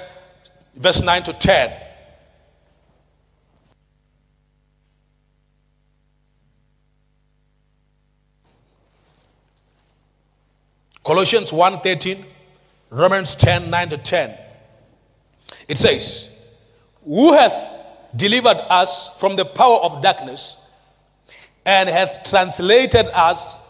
[0.76, 1.74] verse 9 to 10.
[11.04, 12.24] Colossians 1:13,
[12.90, 14.38] Romans 10, 9 to 10.
[15.68, 16.30] It says,
[17.06, 17.54] Who hath
[18.16, 20.70] delivered us from the power of darkness
[21.66, 23.62] and hath translated us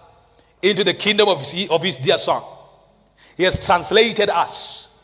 [0.62, 2.42] into the kingdom of his, of his dear son.
[3.38, 4.98] He has translated us.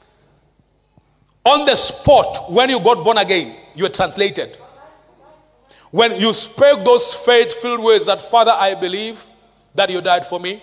[1.46, 4.58] On the spot, when you got born again, you were translated.
[5.92, 9.26] When you spoke those faith filled words that, Father, I believe
[9.74, 10.62] that you died for me,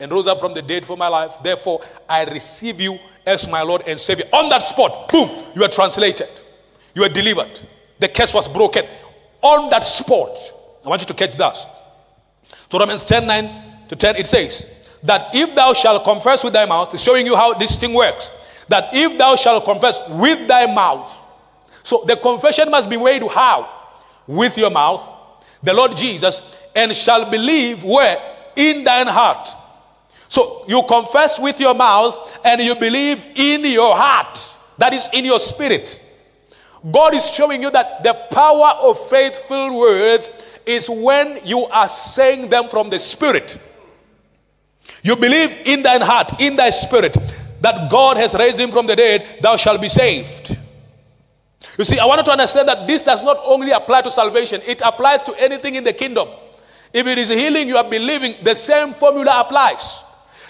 [0.00, 1.34] and rose up from the dead for my life.
[1.42, 4.24] Therefore, I receive you as my Lord and Savior.
[4.32, 6.28] On that spot, boom, you are translated.
[6.94, 7.60] You are delivered.
[7.98, 8.84] The curse was broken.
[9.42, 10.36] On that spot,
[10.84, 11.56] I want you to catch that.
[12.70, 16.66] So Romans 10 9 to 10, it says, that if thou shalt confess with thy
[16.66, 18.30] mouth, showing you how this thing works,
[18.68, 21.16] that if thou shalt confess with thy mouth,
[21.82, 23.68] so the confession must be made how?
[24.26, 25.02] With your mouth,
[25.62, 28.16] the Lord Jesus, and shall believe where?
[28.56, 29.48] In thine heart.
[30.30, 34.38] So you confess with your mouth and you believe in your heart.
[34.78, 36.00] That is in your spirit.
[36.88, 40.30] God is showing you that the power of faithful words
[40.64, 43.58] is when you are saying them from the spirit.
[45.02, 47.16] You believe in thine heart, in thy spirit,
[47.60, 50.56] that God has raised him from the dead, thou shalt be saved.
[51.76, 54.80] You see, I want to understand that this does not only apply to salvation, it
[54.84, 56.28] applies to anything in the kingdom.
[56.92, 60.04] If it is healing you are believing, the same formula applies.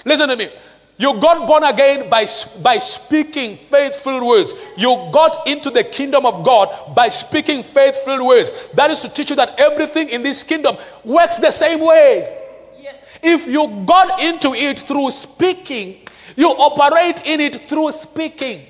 [0.04, 0.48] Listen to me.
[0.96, 2.26] You got born again by,
[2.62, 4.52] by speaking faithful words.
[4.76, 8.70] You got into the kingdom of God by speaking faithful words.
[8.72, 12.36] That is to teach you that everything in this kingdom works the same way.
[12.78, 13.18] Yes.
[13.22, 18.66] If you got into it through speaking, you operate in it through speaking.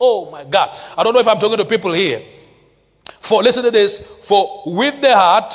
[0.00, 0.76] Oh my God.
[0.98, 2.20] I don't know if I'm talking to people here.
[3.20, 4.04] For listen to this.
[4.24, 5.54] For with the heart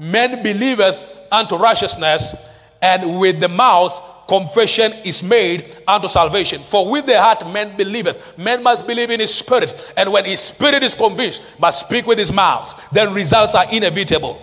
[0.00, 2.34] man believeth unto righteousness,
[2.82, 6.60] and with the mouth confession is made unto salvation.
[6.62, 8.38] For with the heart man believeth.
[8.38, 9.92] Man must believe in his spirit.
[9.96, 12.88] And when his spirit is convinced, must speak with his mouth.
[12.90, 14.40] Then results are inevitable.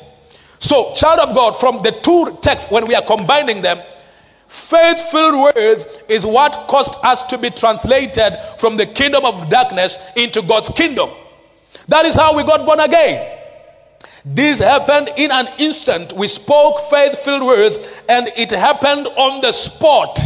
[0.59, 3.79] So, child of God, from the two texts, when we are combining them,
[4.47, 10.41] faithful words is what caused us to be translated from the kingdom of darkness into
[10.43, 11.09] God's kingdom.
[11.87, 13.30] That is how we got born again.
[14.23, 16.13] This happened in an instant.
[16.13, 20.19] We spoke faith filled words and it happened on the spot.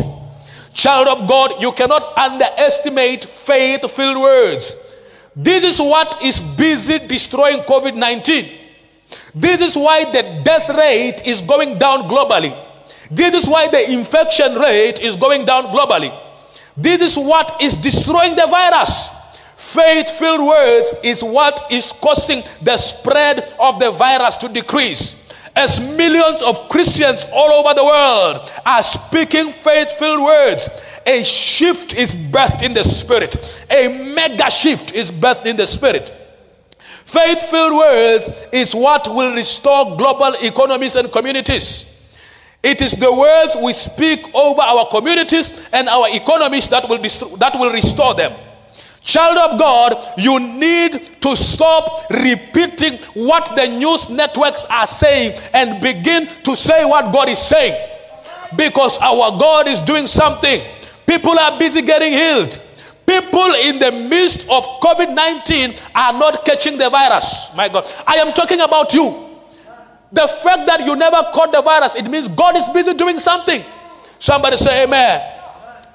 [0.73, 4.75] Child of God, you cannot underestimate faith filled words.
[5.35, 8.49] This is what is busy destroying COVID 19.
[9.33, 12.53] This is why the death rate is going down globally.
[13.11, 16.11] This is why the infection rate is going down globally.
[16.75, 19.14] This is what is destroying the virus.
[19.65, 25.27] Faith filled words is what is causing the spread of the virus to decrease.
[25.55, 30.69] As millions of Christians all over the world are speaking faith filled words,
[31.07, 33.57] a shift is birthed in the spirit.
[33.71, 36.13] A mega shift is birthed in the spirit.
[37.05, 42.07] Faith filled words is what will restore global economies and communities.
[42.61, 47.39] It is the words we speak over our communities and our economies that will, dist-
[47.39, 48.31] that will restore them.
[49.05, 55.79] Child of God, you need to stop repeating what the news networks are saying and
[55.79, 57.79] begin to say what God is saying.
[58.57, 60.59] Because our God is doing something.
[61.05, 62.59] People are busy getting healed.
[63.05, 67.55] People in the midst of COVID 19 are not catching the virus.
[67.55, 67.85] My God.
[68.07, 69.37] I am talking about you.
[70.13, 73.61] The fact that you never caught the virus, it means God is busy doing something.
[74.17, 75.34] Somebody say, Amen.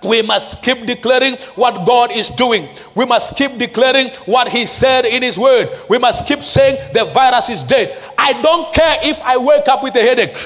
[0.03, 2.67] We must keep declaring what God is doing.
[2.95, 5.69] We must keep declaring what He said in His Word.
[5.89, 7.97] We must keep saying the virus is dead.
[8.17, 10.37] I don't care if I wake up with a headache.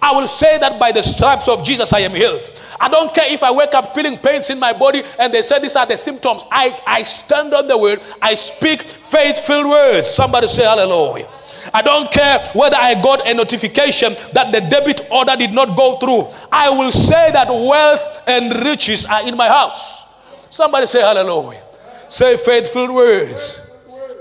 [0.00, 2.52] I will say that by the stripes of Jesus I am healed.
[2.80, 5.58] I don't care if I wake up feeling pains in my body and they say
[5.60, 6.44] these are the symptoms.
[6.50, 8.00] I, I stand on the word.
[8.22, 10.08] I speak faithful words.
[10.08, 11.28] Somebody say hallelujah.
[11.74, 15.98] I don't care whether I got a notification that the debit order did not go
[15.98, 16.22] through.
[16.52, 20.04] I will say that wealth and riches are in my house.
[20.50, 21.62] Somebody say hallelujah.
[22.08, 23.64] Say faithful words.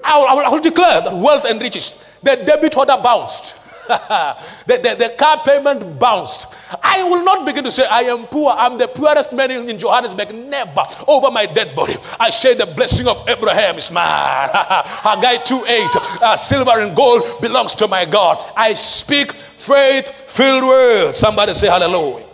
[0.03, 2.17] I will, I will, declare that wealth and riches.
[2.23, 3.63] The debit order bounced.
[3.87, 6.57] the, the, the, car payment bounced.
[6.83, 8.53] I will not begin to say, I am poor.
[8.57, 10.33] I'm the poorest man in Johannesburg.
[10.33, 10.83] Never.
[11.07, 11.95] Over my dead body.
[12.19, 14.03] I say, the blessing of Abraham is mine.
[14.51, 15.95] Haggai 2 8.
[16.21, 18.43] Uh, silver and gold belongs to my God.
[18.57, 21.17] I speak faith filled words.
[21.17, 22.26] Somebody say, Hallelujah.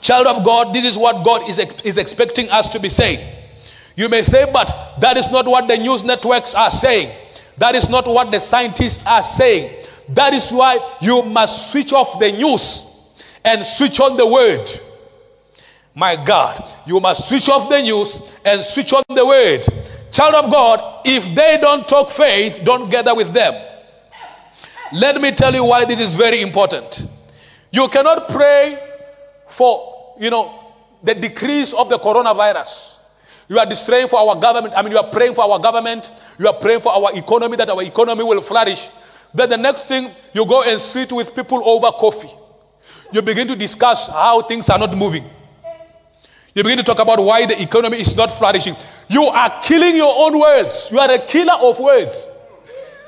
[0.00, 3.18] Child of God, this is what God is, is expecting us to be saying.
[3.96, 7.14] You may say, but that is not what the news networks are saying.
[7.58, 9.84] That is not what the scientists are saying.
[10.10, 13.12] That is why you must switch off the news
[13.44, 14.66] and switch on the word.
[15.94, 19.66] My God, you must switch off the news and switch on the word.
[20.12, 23.54] Child of God, if they don't talk faith, don't gather with them.
[24.92, 27.06] Let me tell you why this is very important.
[27.70, 28.78] You cannot pray
[29.46, 29.89] for,
[30.20, 32.98] you know, the decrease of the coronavirus.
[33.48, 34.74] You are praying for our government.
[34.76, 36.08] I mean, you are praying for our government.
[36.38, 38.88] You are praying for our economy, that our economy will flourish.
[39.34, 42.30] Then the next thing, you go and sit with people over coffee.
[43.12, 45.24] You begin to discuss how things are not moving.
[46.54, 48.76] You begin to talk about why the economy is not flourishing.
[49.08, 50.88] You are killing your own words.
[50.92, 52.28] You are a killer of words.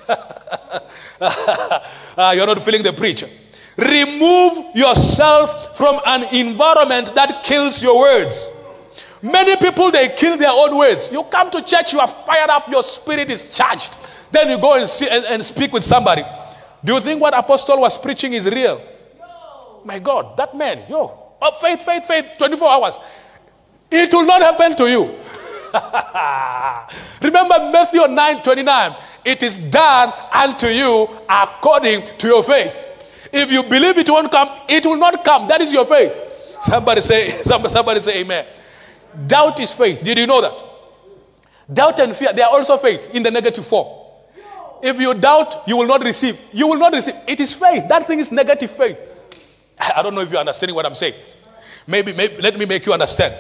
[0.09, 0.81] uh,
[2.35, 3.29] you're not feeling the preacher.
[3.77, 8.59] Remove yourself from an environment that kills your words.
[9.23, 11.11] Many people, they kill their own words.
[11.13, 13.97] You come to church, you are fired up, your spirit is charged.
[14.33, 16.23] Then you go and, see, and, and speak with somebody.
[16.85, 18.81] Do you think what Apostle was preaching is real?
[19.19, 19.81] No.
[19.85, 22.99] My God, that man, yo, oh, faith, faith, faith, 24 hours.
[23.91, 25.03] It will not happen to you.
[27.23, 28.97] Remember Matthew 9 29.
[29.25, 32.75] It is done unto you according to your faith.
[33.33, 35.49] If you believe it won't come, it will not come.
[35.49, 36.59] That is your faith.
[36.61, 38.47] Somebody say, somebody, say amen.
[39.27, 40.05] Doubt is faith.
[40.05, 40.63] Did you know that?
[41.73, 43.89] Doubt and fear, they are also faith in the negative form.
[44.83, 46.39] If you doubt, you will not receive.
[46.53, 47.15] You will not receive.
[47.27, 47.89] It is faith.
[47.89, 48.99] That thing is negative faith.
[49.97, 51.15] I don't know if you're understanding what I'm saying.
[51.87, 53.35] Maybe, maybe let me make you understand.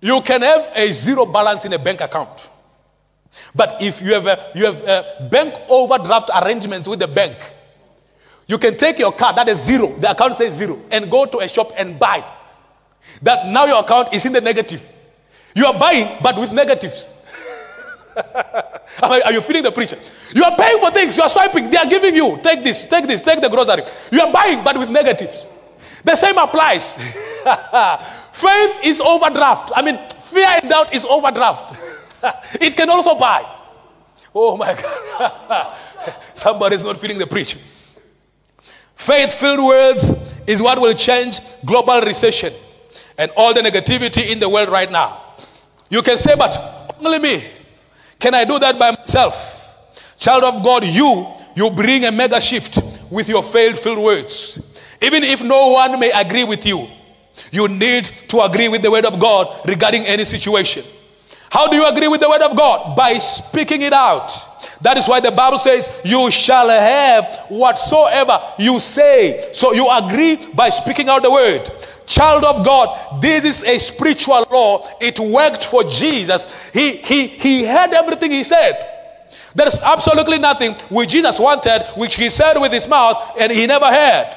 [0.00, 2.50] You can have a zero balance in a bank account.
[3.54, 7.36] But if you have a, you have a bank overdraft arrangements with the bank,
[8.46, 11.38] you can take your card that is zero, the account says zero, and go to
[11.38, 12.24] a shop and buy.
[13.22, 14.90] That now your account is in the negative.
[15.54, 17.08] You are buying, but with negatives.
[19.02, 19.96] are you feeling the preacher?
[20.34, 22.38] You are paying for things, you are swiping, they are giving you.
[22.42, 23.82] Take this, take this, take the grocery.
[24.10, 25.46] You are buying, but with negatives.
[26.04, 26.96] The same applies.
[28.32, 29.72] Faith is overdraft.
[29.74, 31.76] I mean, fear and doubt is overdraft.
[32.60, 33.44] it can also buy.
[34.34, 35.76] Oh my God.
[36.34, 37.56] Somebody's not feeling the preach.
[39.02, 42.52] Faith filled words is what will change global recession
[43.18, 45.20] and all the negativity in the world right now.
[45.90, 47.42] You can say, but only me.
[48.20, 49.98] Can I do that by myself?
[50.18, 52.78] Child of God, you, you bring a mega shift
[53.10, 54.78] with your faith filled words.
[55.02, 56.86] Even if no one may agree with you,
[57.50, 60.84] you need to agree with the word of God regarding any situation.
[61.50, 62.96] How do you agree with the word of God?
[62.96, 64.30] By speaking it out.
[64.82, 69.50] That is why the Bible says, You shall have whatsoever you say.
[69.52, 71.70] So you agree by speaking out the word.
[72.06, 74.88] Child of God, this is a spiritual law.
[75.00, 76.70] It worked for Jesus.
[76.70, 78.88] He, he, he had everything he said.
[79.54, 83.66] There is absolutely nothing which Jesus wanted, which he said with his mouth, and he
[83.66, 84.36] never had.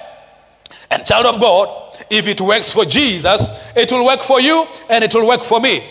[0.91, 5.03] And child of God, if it works for Jesus, it will work for you and
[5.03, 5.83] it will work for me.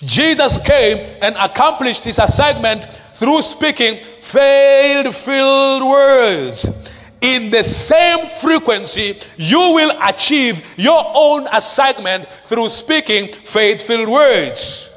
[0.00, 2.86] Jesus came and accomplished his assignment
[3.18, 6.88] through speaking faith filled words.
[7.20, 14.94] In the same frequency, you will achieve your own assignment through speaking faith filled words.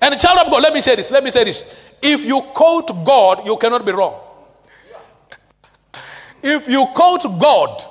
[0.00, 1.10] And the child of God, let me say this.
[1.10, 1.94] Let me say this.
[2.00, 4.18] If you quote God, you cannot be wrong.
[6.42, 7.82] If you quote God,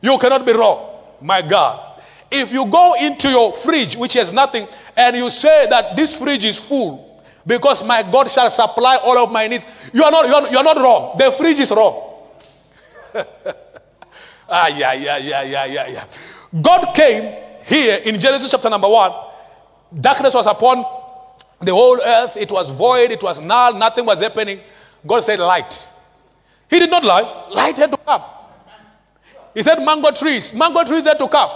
[0.00, 1.00] you cannot be wrong.
[1.20, 2.00] My God.
[2.30, 6.44] If you go into your fridge, which has nothing, and you say that this fridge
[6.44, 7.13] is full
[7.46, 10.58] because my God shall supply all of my needs, you are not, you are, you
[10.58, 11.16] are not wrong.
[11.18, 12.12] The fridge is wrong.
[14.48, 16.04] ah, yeah, yeah, yeah, yeah, yeah, yeah.
[16.60, 17.34] God came
[17.66, 19.12] here in Genesis chapter number one.
[19.94, 20.84] Darkness was upon
[21.60, 22.36] the whole earth.
[22.36, 23.10] It was void.
[23.10, 23.74] It was null.
[23.74, 24.60] Nothing was happening.
[25.06, 25.88] God said, Light.
[26.68, 27.48] He did not lie.
[27.50, 28.22] Light had to come.
[29.52, 30.54] He said, Mango trees.
[30.54, 31.50] Mango trees had to come.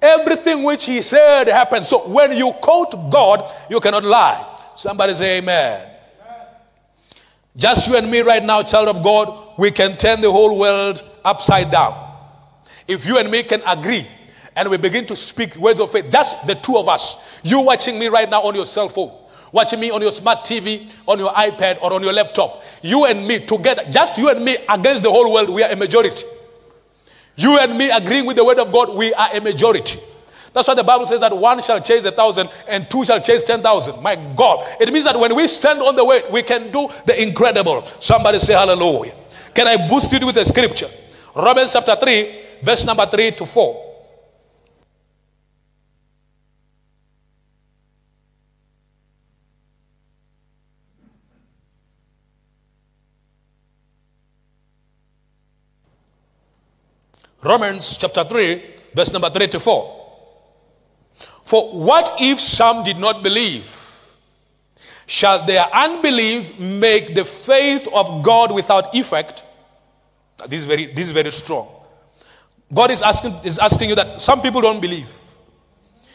[0.00, 1.84] Everything which he said happened.
[1.84, 4.58] So when you quote God, you cannot lie.
[4.76, 5.88] Somebody say amen.
[7.56, 11.02] Just you and me right now, child of God, we can turn the whole world
[11.24, 12.08] upside down.
[12.86, 14.06] If you and me can agree
[14.56, 17.98] and we begin to speak words of faith, just the two of us, you watching
[17.98, 19.12] me right now on your cell phone,
[19.52, 23.26] watching me on your smart TV, on your iPad, or on your laptop, you and
[23.26, 26.24] me together, just you and me against the whole world, we are a majority.
[27.36, 29.98] You and me agreeing with the word of God, we are a majority.
[30.52, 33.42] That's why the Bible says that one shall chase a thousand and two shall chase
[33.42, 34.02] ten thousand.
[34.02, 34.66] My God.
[34.80, 37.82] It means that when we stand on the way, we can do the incredible.
[38.00, 39.14] Somebody say hallelujah.
[39.54, 40.88] Can I boost it with a scripture?
[41.34, 43.86] Romans chapter 3, verse number 3 to 4.
[57.42, 58.62] Romans chapter 3,
[58.94, 59.99] verse number 3 to 4.
[61.50, 63.76] For what if some did not believe?
[65.06, 69.42] Shall their unbelief make the faith of God without effect?
[70.46, 71.66] This is very, this is very strong.
[72.72, 75.12] God is asking, is asking you that some people don't believe.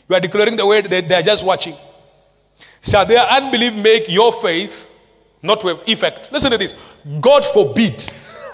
[0.07, 1.75] You are declaring the word that they are just watching.
[2.81, 4.97] Shall their unbelief make your faith
[5.41, 6.31] not to have effect?
[6.31, 6.79] Listen to this.
[7.19, 8.09] God forbid.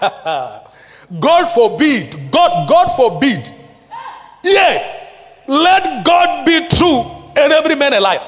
[1.20, 2.32] God forbid.
[2.32, 3.48] God, God forbid.
[4.42, 5.01] Yeah.
[5.46, 7.04] Let God be true
[7.36, 8.20] and every man a liar.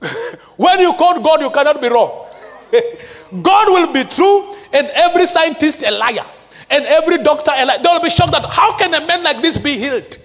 [0.56, 2.26] when you quote God, you cannot be wrong.
[3.42, 6.24] God will be true and every scientist a liar.
[6.70, 7.78] and every doctor, a liar.
[7.82, 10.16] they'll be shocked that how can a man like this be healed?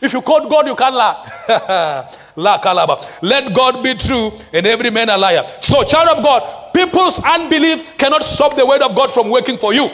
[0.00, 1.30] If you quote God, you can't lie.
[2.36, 3.22] La kalaba.
[3.22, 5.42] Let God be true and every man a liar.
[5.62, 9.72] So, child of God, people's unbelief cannot stop the word of God from working for
[9.72, 9.88] you.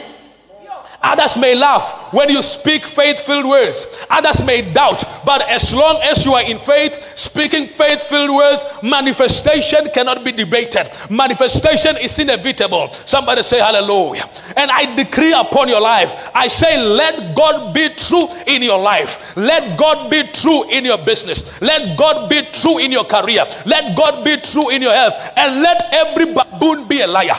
[1.03, 4.05] Others may laugh when you speak faith filled words.
[4.09, 5.03] Others may doubt.
[5.25, 10.31] But as long as you are in faith, speaking faith filled words, manifestation cannot be
[10.31, 10.89] debated.
[11.09, 12.93] Manifestation is inevitable.
[12.93, 14.23] Somebody say hallelujah.
[14.55, 19.35] And I decree upon your life, I say, let God be true in your life.
[19.35, 21.61] Let God be true in your business.
[21.61, 23.43] Let God be true in your career.
[23.65, 25.31] Let God be true in your health.
[25.35, 27.35] And let every baboon be a liar.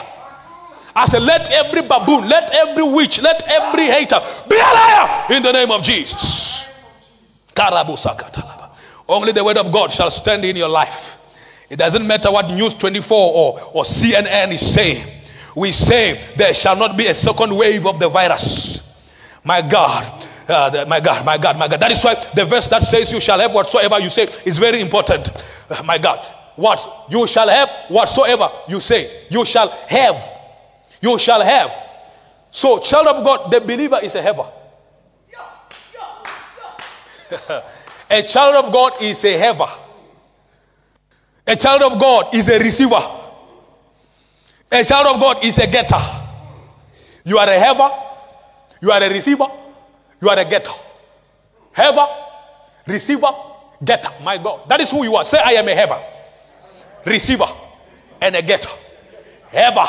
[0.95, 4.19] I said, let every baboon, let every witch, let every hater
[4.49, 6.71] be a liar in the name of Jesus.
[9.07, 11.21] Only the word of God shall stand in your life.
[11.69, 15.05] It doesn't matter what News 24 or, or CNN is saying.
[15.55, 19.05] We say there shall not be a second wave of the virus.
[19.43, 21.79] My God, uh, the, my God, my God, my God.
[21.79, 24.79] That is why the verse that says you shall have whatsoever you say is very
[24.79, 25.29] important.
[25.69, 26.23] Uh, my God,
[26.55, 30.34] what you shall have whatsoever you say, you shall have
[31.05, 31.71] you shall have.
[32.49, 34.45] So, child of God, the believer is a haver.
[38.09, 39.67] a child of God is a haver.
[41.45, 43.01] A child of God is a receiver.
[44.71, 46.01] A child of God is a getter.
[47.23, 47.89] You are a haver,
[48.81, 49.47] you are a receiver,
[50.21, 50.71] you are a getter.
[51.71, 52.07] Haver,
[52.87, 53.31] receiver,
[53.83, 54.09] getter.
[54.23, 55.25] My God, that is who you are.
[55.25, 56.01] Say, I am a haver,
[57.05, 57.47] receiver,
[58.21, 58.69] and a getter.
[59.49, 59.85] Haver,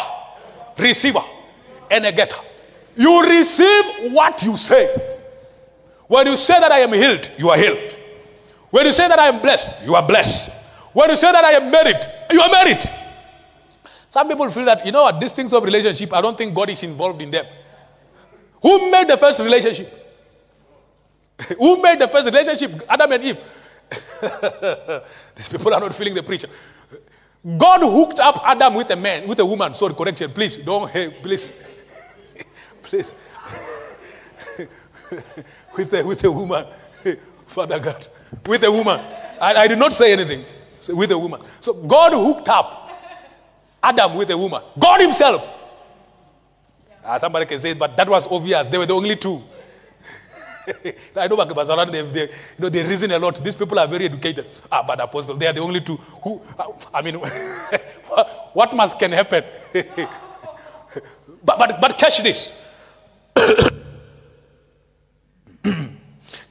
[0.79, 1.23] receiver
[1.91, 2.37] and a getter.
[2.97, 4.95] You receive what you say.
[6.07, 7.95] When you say that I am healed, you are healed.
[8.71, 10.53] When you say that I am blessed, you are blessed.
[10.93, 12.01] When you say that I am married,
[12.31, 12.83] you are married.
[14.09, 16.71] Some people feel that, you know what, these things of relationship, I don't think God
[16.71, 17.45] is involved in them.
[18.63, 19.93] Who made the first relationship?
[21.59, 22.83] Who made the first relationship?
[22.89, 23.39] Adam and Eve.
[25.37, 26.49] these people are not feeling the preacher.
[27.57, 29.75] God hooked up Adam with a man, with a woman.
[29.75, 30.31] Sorry, correction.
[30.31, 31.69] Please, don't, hey, please.
[32.83, 33.15] please.
[35.77, 36.67] with, a, with a woman.
[37.47, 38.07] Father God.
[38.47, 38.99] With a woman.
[39.41, 40.45] I, I did not say anything.
[40.89, 41.41] with a woman.
[41.61, 42.91] So God hooked up
[43.83, 44.63] Adam with a woman.
[44.79, 45.53] God Himself.
[47.05, 48.67] Ah, somebody can say it, but that was obvious.
[48.67, 49.41] They were the only two.
[51.17, 53.43] I know Basaran, they, they, you know, they reason a lot.
[53.43, 54.47] These people are very educated.
[54.71, 56.41] Ah, but apostle, they are the only two who,
[56.93, 57.15] I mean,
[58.53, 59.45] what must can happen?
[61.45, 62.63] but, but, but catch this.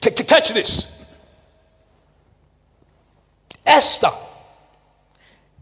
[0.02, 0.96] catch this.
[3.66, 4.12] Esther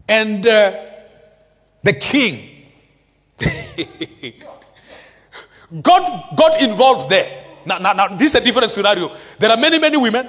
[0.08, 0.72] and uh,
[1.82, 2.50] the king.
[5.82, 7.43] God got involved there.
[7.66, 9.10] Now, now, now, this is a different scenario.
[9.38, 10.28] There are many, many women.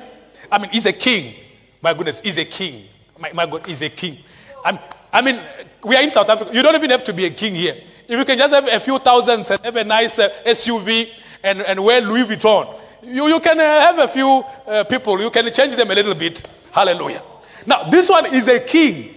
[0.52, 1.34] I mean, he's a king.
[1.82, 2.86] My goodness, he's a king.
[3.20, 4.18] My, my God, he's a king.
[4.64, 4.80] I'm,
[5.12, 5.40] I mean,
[5.84, 6.52] we are in South Africa.
[6.54, 7.76] You don't even have to be a king here.
[8.08, 11.10] If you can just have a few thousands and have a nice uh, SUV
[11.44, 15.20] and, and wear Louis Vuitton, you, you can uh, have a few uh, people.
[15.22, 16.42] You can change them a little bit.
[16.72, 17.22] Hallelujah.
[17.66, 19.16] Now, this one is a king.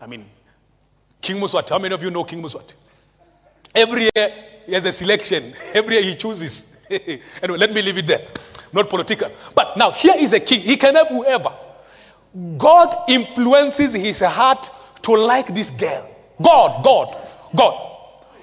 [0.00, 0.24] I mean,
[1.20, 1.70] King Mswati.
[1.70, 2.74] How many of you know King Mswati?
[3.74, 4.32] Every year,
[4.66, 5.52] he has a selection.
[5.74, 6.75] Every year, he chooses.
[7.42, 8.20] anyway, let me leave it there.
[8.72, 9.30] Not political.
[9.54, 10.60] But now, here is a king.
[10.60, 11.52] He can have whoever.
[12.58, 14.68] God influences his heart
[15.02, 16.08] to like this girl.
[16.42, 17.16] God, God,
[17.54, 17.92] God.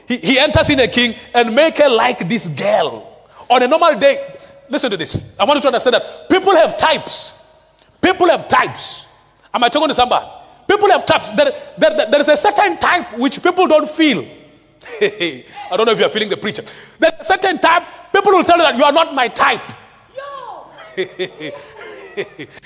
[0.07, 3.09] He, he enters in a king and make her like this girl.
[3.49, 4.35] On a normal day,
[4.69, 5.39] listen to this.
[5.39, 7.61] I want you to understand that people have types.
[8.01, 9.07] People have types.
[9.53, 10.25] Am I talking to somebody?
[10.67, 11.29] People have types.
[11.29, 14.25] There, there, there is a certain type which people don't feel.
[15.01, 16.63] I don't know if you're feeling the preacher.
[16.99, 19.61] There's a certain type People will tell you that you are not my type.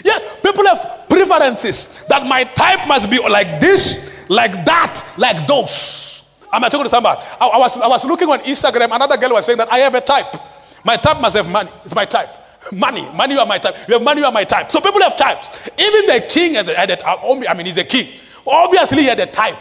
[0.03, 6.45] yes, people have preferences that my type must be like this, like that, like those.
[6.51, 7.21] I'm talking to somebody?
[7.39, 9.95] I, I, was, I was looking on Instagram, another girl was saying that I have
[9.95, 10.35] a type.
[10.83, 11.69] My type must have money.
[11.85, 12.29] It's my type.
[12.73, 13.09] Money.
[13.13, 13.75] Money, you are my type.
[13.87, 14.69] You have money, you are my type.
[14.69, 15.69] So people have types.
[15.77, 18.09] Even the king has a, had a, I mean, he's a king.
[18.45, 19.55] Obviously, he had a type.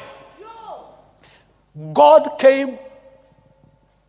[1.92, 2.78] God came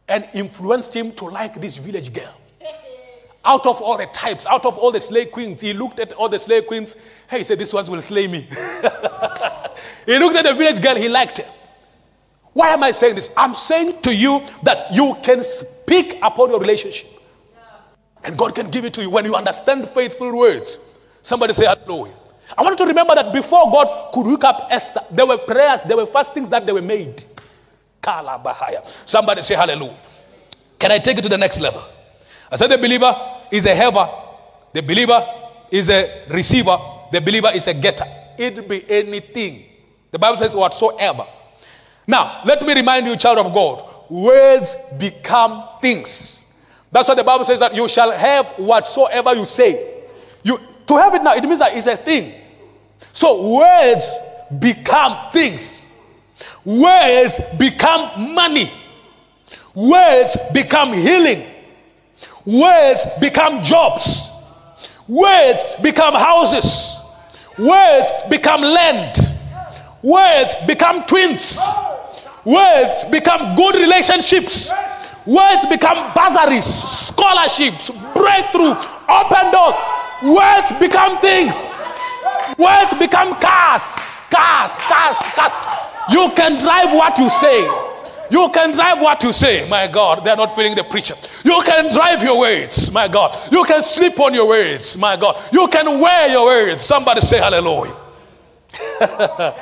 [0.08, 2.34] and influenced him to like this village girl.
[3.44, 6.28] Out of all the types, out of all the slave queens, he looked at all
[6.28, 6.96] the slave queens.
[7.30, 8.42] Hey, he said, This ones will slay me.
[10.06, 11.46] he looked at the village girl, he liked her.
[12.54, 13.32] Why am I saying this?
[13.38, 17.08] I'm saying to you that you can speak upon your relationship.
[18.24, 21.00] And God can give it to you when you understand faith filled words.
[21.22, 22.16] Somebody say hallelujah.
[22.58, 25.84] I want you to remember that before God could wake up Esther, there were prayers,
[25.84, 27.24] there were fastings that they were made.
[29.06, 29.96] Somebody say hallelujah.
[30.80, 31.82] Can I take it to the next level?
[32.52, 33.14] I said the believer
[33.52, 34.08] is a haver,
[34.74, 35.26] the believer
[35.72, 36.78] is a receiver,
[37.12, 38.06] the believer is a getter.
[38.38, 39.64] It be anything.
[40.12, 41.26] The Bible says whatsoever.
[42.06, 46.54] Now, let me remind you, child of God, words become things.
[46.92, 50.04] That's what the Bible says that you shall have whatsoever you say.
[50.44, 52.34] You to have it now, it means that it's a thing.
[53.12, 54.08] So words
[54.60, 55.87] become things.
[56.66, 58.70] Words become money.
[59.74, 61.44] Words become healing.
[62.46, 64.32] Words become jobs.
[65.08, 66.98] Words become houses.
[67.58, 69.16] Words become land.
[70.04, 71.60] Words become twins.
[72.46, 74.72] Words become good relationships.
[75.28, 78.76] Words become bursaries, scholarships, breakthrough,
[79.10, 79.76] open doors.
[80.24, 81.90] Words become things.
[82.58, 85.97] Words become cars, cars, cars, cars.
[86.10, 87.62] You can drive what you say.
[88.30, 89.68] You can drive what you say.
[89.70, 91.16] My God, they're not feeling the preacher.
[91.44, 92.92] You can drive your words.
[92.92, 93.36] My God.
[93.52, 94.98] You can sleep on your words.
[94.98, 95.38] My God.
[95.52, 96.84] You can wear your words.
[96.84, 97.96] Somebody say hallelujah.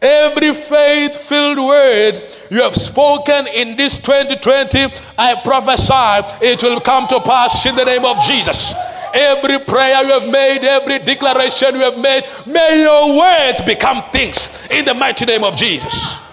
[0.00, 4.86] Every faith filled word you have spoken in this 2020,
[5.18, 8.74] I prophesy it will come to pass in the name of Jesus.
[9.14, 14.68] Every prayer you have made, every declaration you have made, may your words become things
[14.70, 16.24] in the mighty name of Jesus.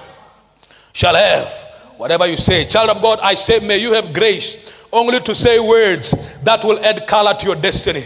[0.94, 1.52] Shall have
[1.98, 2.66] whatever you say.
[2.66, 6.80] Child of God, I say, may you have grace only to say words that will
[6.84, 8.04] add color to your destiny.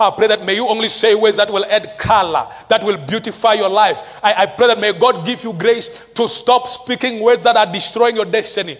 [0.00, 3.54] I pray that may you only say words that will add color, that will beautify
[3.54, 4.18] your life.
[4.22, 7.70] I, I pray that may God give you grace to stop speaking words that are
[7.70, 8.78] destroying your destiny.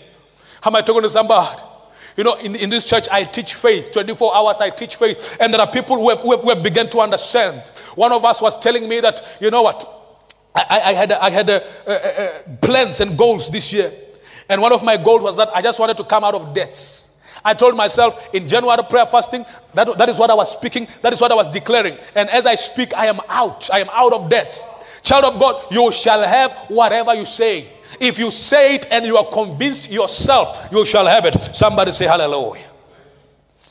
[0.65, 1.63] Am I talking to somebody?
[2.17, 3.93] You know, in, in this church, I teach faith.
[3.93, 5.39] 24 hours, I teach faith.
[5.41, 7.61] And there are people who have, who have, who have begun to understand.
[7.95, 9.89] One of us was telling me that, you know what?
[10.55, 13.91] I, I had, I had a, a, a plans and goals this year.
[14.49, 17.21] And one of my goals was that I just wanted to come out of debts.
[17.45, 19.45] I told myself in January prayer fasting,
[19.75, 21.97] that, that is what I was speaking, that is what I was declaring.
[22.15, 23.71] And as I speak, I am out.
[23.73, 24.55] I am out of debt.
[25.03, 27.67] Child of God, you shall have whatever you say.
[28.03, 31.41] If you say it and you are convinced yourself, you shall have it.
[31.55, 32.67] Somebody say hallelujah.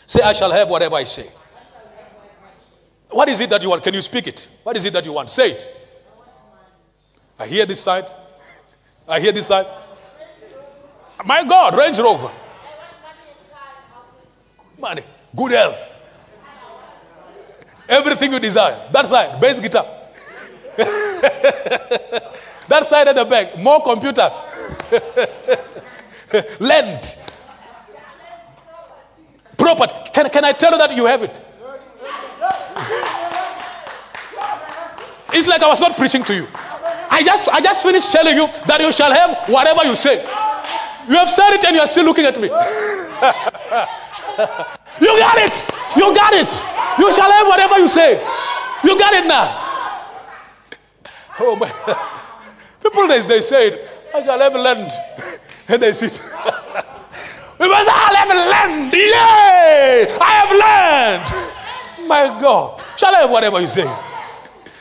[0.08, 1.28] Say, I shall have whatever I say.
[3.10, 3.84] What is it that you want?
[3.84, 4.50] Can you speak it?
[4.64, 5.30] What is it that you want?
[5.30, 5.78] Say it.
[7.38, 8.06] I hear this side.
[9.06, 9.68] I hear this side.
[11.26, 12.32] My God, Range Rover.
[14.80, 15.04] Money,
[15.36, 15.98] good health.
[17.90, 18.80] Everything you desire.
[18.94, 19.86] That side, bass guitar.
[22.68, 24.46] that side at the back, more computers.
[26.60, 27.18] Land.
[29.58, 29.94] Property.
[30.14, 31.42] Can, can I tell you that you have it?
[35.34, 36.48] It's like I was not preaching to you.
[37.10, 40.22] I just I just finished telling you that you shall have whatever you say.
[41.08, 42.48] You have said it and you are still looking at me.
[45.02, 45.54] you got it.
[45.96, 46.62] You got it.
[47.00, 48.20] You shall have whatever you say.
[48.84, 49.52] You got it now.
[51.40, 51.70] Oh my.
[52.82, 53.90] People, they, they say it.
[54.14, 54.92] I shall have land.
[55.70, 56.12] And they sit.
[56.12, 58.94] People say, I'll have land.
[58.94, 60.18] Yay!
[60.20, 62.08] I have land.
[62.08, 62.82] My God.
[62.98, 63.86] Shall I have whatever you say?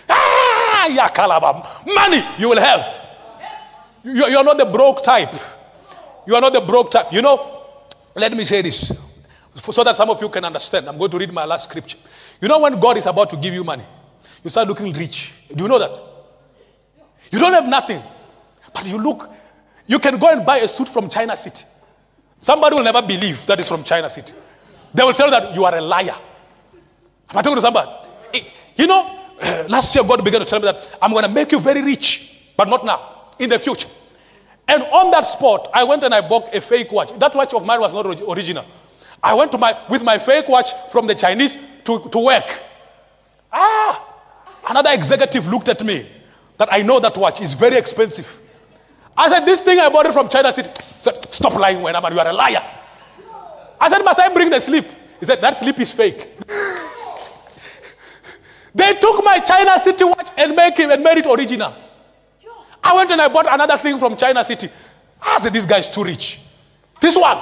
[0.09, 1.87] Ah, yakalaba.
[1.87, 2.85] Money you will have.
[4.03, 5.33] You, you're not the broke type.
[6.27, 7.13] You are not the broke type.
[7.13, 7.65] You know,
[8.17, 9.11] let me say this
[9.55, 10.89] so that some of you can understand.
[10.89, 11.99] I'm going to read my last scripture.
[12.41, 13.85] You know, when God is about to give you money,
[14.43, 15.33] you start looking rich.
[15.55, 16.10] Do you know that?
[17.31, 18.03] You don't have nothing,
[18.75, 19.31] but you look,
[19.87, 21.65] you can go and buy a suit from China City.
[22.41, 24.33] Somebody will never believe that is from China City.
[24.93, 26.15] They will tell that you are a liar.
[27.31, 27.91] Am I talking to somebody?
[28.77, 29.19] You know,
[29.69, 32.53] last year God began to tell me that I'm going to make you very rich,
[32.57, 33.89] but not now, in the future.
[34.67, 37.17] And on that spot, I went and I bought a fake watch.
[37.19, 38.65] That watch of mine was not original.
[39.23, 42.45] I went to my with my fake watch from the Chinese to, to work.
[43.53, 44.03] Ah,
[44.69, 46.07] another executive looked at me
[46.61, 48.39] that I know that watch is very expensive.
[49.17, 50.69] I said, This thing I bought it from China City.
[51.01, 52.63] said, Stop lying, when I'm you are a liar.
[53.81, 54.85] I said, Must I bring the slip?
[55.19, 56.29] He said, That slip is fake.
[58.75, 61.73] they took my China City watch and make it and made it original.
[62.85, 64.69] I went and I bought another thing from China City.
[65.23, 66.43] I said, This guy is too rich.
[67.01, 67.39] This one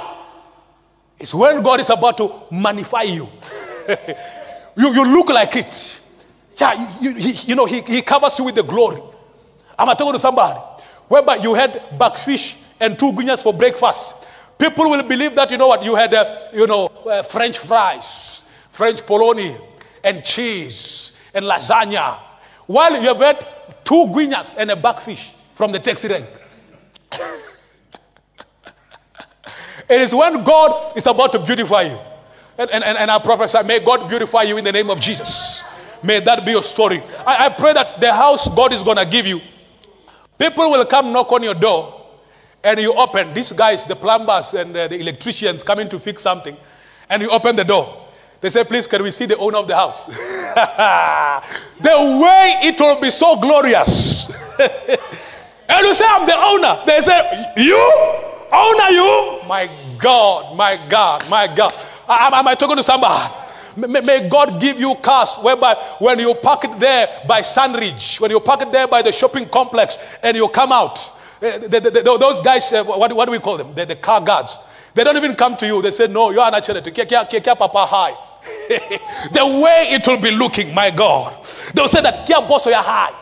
[1.19, 3.27] is when God is about to magnify you.
[4.77, 5.98] you, you look like it.
[6.59, 9.01] Yeah, you, you know, he, he covers you with the glory.
[9.77, 10.59] I'm talking to somebody
[11.07, 14.27] whereby you had backfish and two guineas for breakfast.
[14.57, 18.49] People will believe that, you know what, you had, uh, you know, uh, French fries,
[18.69, 19.55] French polony,
[20.03, 22.17] and cheese, and lasagna.
[22.65, 23.47] While you have had
[23.85, 26.25] two guineas and a backfish from the taxi rank.
[29.89, 31.97] It is when God is about to beautify you.
[32.59, 35.63] And, and, and I prophesy, may God beautify you in the name of Jesus.
[36.03, 37.01] May that be your story.
[37.25, 39.41] I, I pray that the house God is going to give you,
[40.37, 41.99] people will come knock on your door
[42.63, 43.33] and you open.
[43.33, 46.55] These guys, the plumbers and uh, the electricians coming to fix something,
[47.09, 48.07] and you open the door.
[48.41, 50.05] They say, please, can we see the owner of the house?
[51.77, 54.29] the way it will be so glorious.
[54.59, 56.81] and you say, I'm the owner.
[56.85, 57.75] They say, you?
[58.51, 59.39] Owner you?
[59.47, 61.73] My God, my God, my God.
[62.07, 63.33] Am I talking to somebody?
[63.79, 68.31] May, may God give you cars whereby when you park it there by Sandridge, when
[68.31, 70.97] you park it there by the shopping complex, and you come out,
[71.41, 73.73] uh, the, the, the, those guys, uh, what, what, do we call them?
[73.73, 74.57] The, car guards.
[74.93, 75.81] They don't even come to you.
[75.81, 76.91] They say, No, you are not charity.
[76.91, 78.15] Papa high.
[78.69, 81.33] the way it will be looking, my God.
[81.73, 83.13] They'll say that Kia boss you high.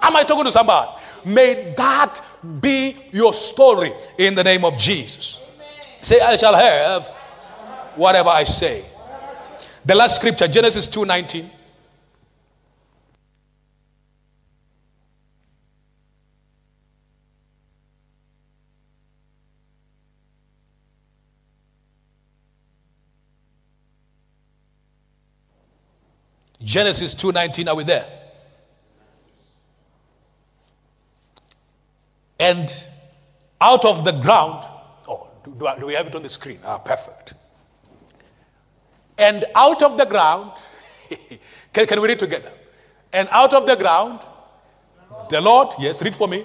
[0.00, 0.90] Am I talking to somebody?
[1.24, 2.20] May that
[2.60, 5.38] be your story in the name of Jesus.
[6.00, 7.06] Say, I shall have
[7.94, 8.84] whatever I say.
[9.84, 11.50] The last scripture, Genesis 2:19.
[26.62, 28.06] Genesis 2:19 are we there?
[32.38, 32.70] And
[33.60, 34.64] out of the ground,
[35.08, 36.58] oh, do, do, I, do we have it on the screen?
[36.64, 37.34] Ah, perfect.
[39.22, 40.50] And out of the ground,
[41.72, 42.50] can, can we read together?
[43.12, 44.18] And out of the ground,
[45.30, 46.44] the Lord, yes, read for me.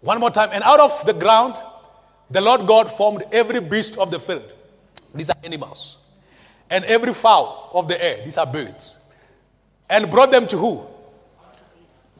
[0.00, 0.48] One more time.
[0.52, 1.54] And out of the ground,
[2.28, 4.54] the Lord God formed every beast of the field.
[5.14, 5.98] These are animals.
[6.68, 8.24] And every fowl of the air.
[8.24, 8.98] These are birds.
[9.88, 10.82] And brought them to who?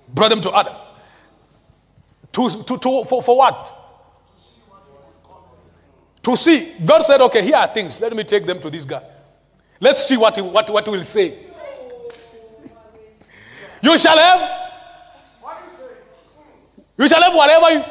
[0.08, 0.74] Brought them to Adam.
[2.32, 3.76] To, to, to, for, for what?
[6.22, 6.72] To see.
[6.84, 8.00] God said, okay, here are things.
[8.00, 9.02] Let me take them to this guy.
[9.80, 11.38] Let's see what he, what, what he will say.
[13.82, 14.60] You shall have
[17.00, 17.84] you shall have whatever you.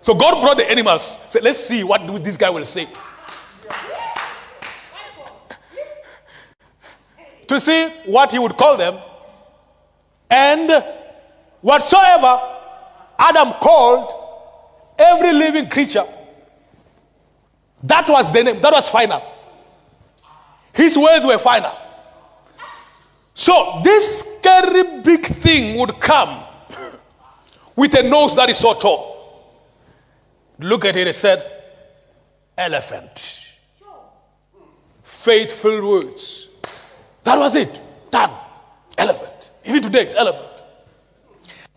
[0.00, 1.24] So God brought the animals.
[1.28, 2.88] Said, let's see what this guy will say.
[7.52, 8.98] To see what he would call them.
[10.30, 10.70] And
[11.60, 12.40] whatsoever
[13.18, 14.10] Adam called
[14.98, 16.06] every living creature,
[17.82, 18.58] that was the name.
[18.62, 19.22] That was final.
[20.72, 21.72] His words were final.
[23.34, 26.44] So this scary big thing would come
[27.76, 29.60] with a nose that is so tall.
[30.58, 31.44] Look at it, it said,
[32.56, 33.58] elephant.
[35.04, 36.51] Faith filled words.
[37.24, 37.80] That was it.
[38.10, 38.30] Done.
[38.98, 39.52] Elephant.
[39.64, 40.62] Even today, it's elephant.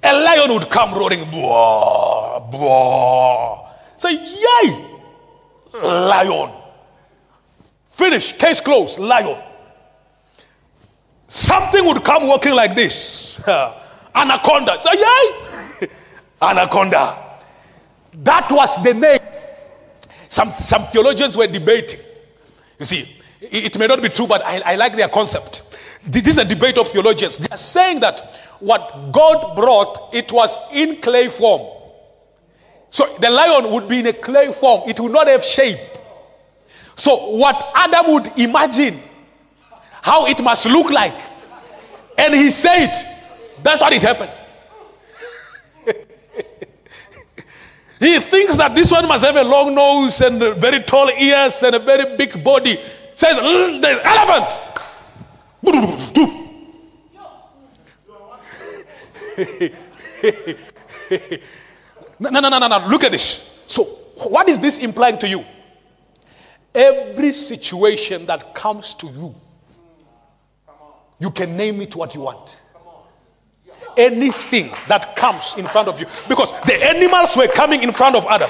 [0.04, 3.70] A lion would come roaring, blah, blah.
[3.98, 4.86] Say, yay!
[5.74, 6.52] Lion.
[7.88, 8.34] Finish.
[8.34, 9.00] Case closed.
[9.00, 9.38] Lion.
[11.28, 13.42] Something would come walking like this.
[14.16, 14.78] Anaconda.
[14.80, 15.88] Say, yay!
[16.42, 17.16] Anaconda.
[18.14, 19.20] That was the name.
[20.30, 22.00] Some, some theologians were debating.
[22.80, 23.08] You see,
[23.52, 25.78] it, may not be true, but I, I like their concept.
[26.06, 27.38] This is a debate of theologians.
[27.38, 28.22] They are saying that
[28.60, 31.62] what God brought, it was in clay form.
[32.90, 35.80] So the lion would be in a clay form, it would not have shape.
[36.96, 38.98] So, what Adam would imagine
[40.02, 41.14] how it must look like,
[42.18, 42.94] and he said,
[43.62, 44.32] that's what it happened.
[48.00, 51.76] He thinks that this one must have a long nose and very tall ears and
[51.76, 52.78] a very big body.
[53.16, 54.62] Says, the elephant.
[62.20, 62.88] no, no, no, no, no.
[62.88, 63.64] Look at this.
[63.68, 63.84] So,
[64.30, 65.44] what is this implying to you?
[66.74, 69.36] Every situation that comes to you,
[71.20, 72.62] you can name it what you want
[73.98, 76.08] anything that comes in front of you.
[76.28, 78.50] Because the animals were coming in front of Adam.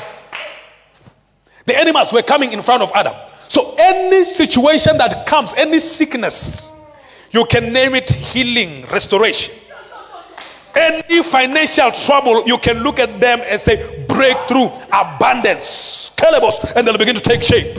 [1.66, 3.14] The animals were coming in front of Adam.
[3.48, 6.72] So any situation that comes, any sickness,
[7.32, 9.54] you can name it healing, restoration.
[10.76, 16.98] Any financial trouble, you can look at them and say breakthrough, abundance, calibos, and they'll
[16.98, 17.78] begin to take shape.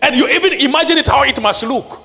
[0.00, 2.00] And you even imagine it how it must look.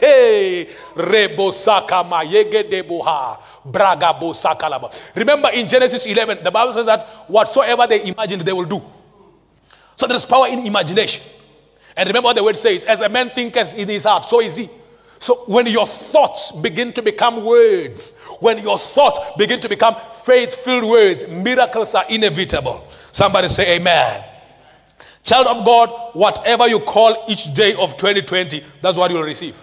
[0.00, 3.38] Hey, rebosaka mayege deboha.
[5.16, 8.80] Remember in Genesis 11, the Bible says that whatsoever they imagined, they will do.
[9.96, 11.24] So there's power in imagination.
[11.96, 14.56] And remember what the word says as a man thinketh in his heart, so is
[14.56, 14.68] he.
[15.18, 20.54] So when your thoughts begin to become words, when your thoughts begin to become faith
[20.54, 22.86] filled words, miracles are inevitable.
[23.12, 24.22] Somebody say, Amen.
[25.22, 29.56] Child of God, whatever you call each day of 2020, that's what you'll receive.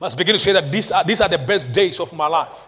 [0.00, 2.66] Must begin to say that these are, these are the best days of my life.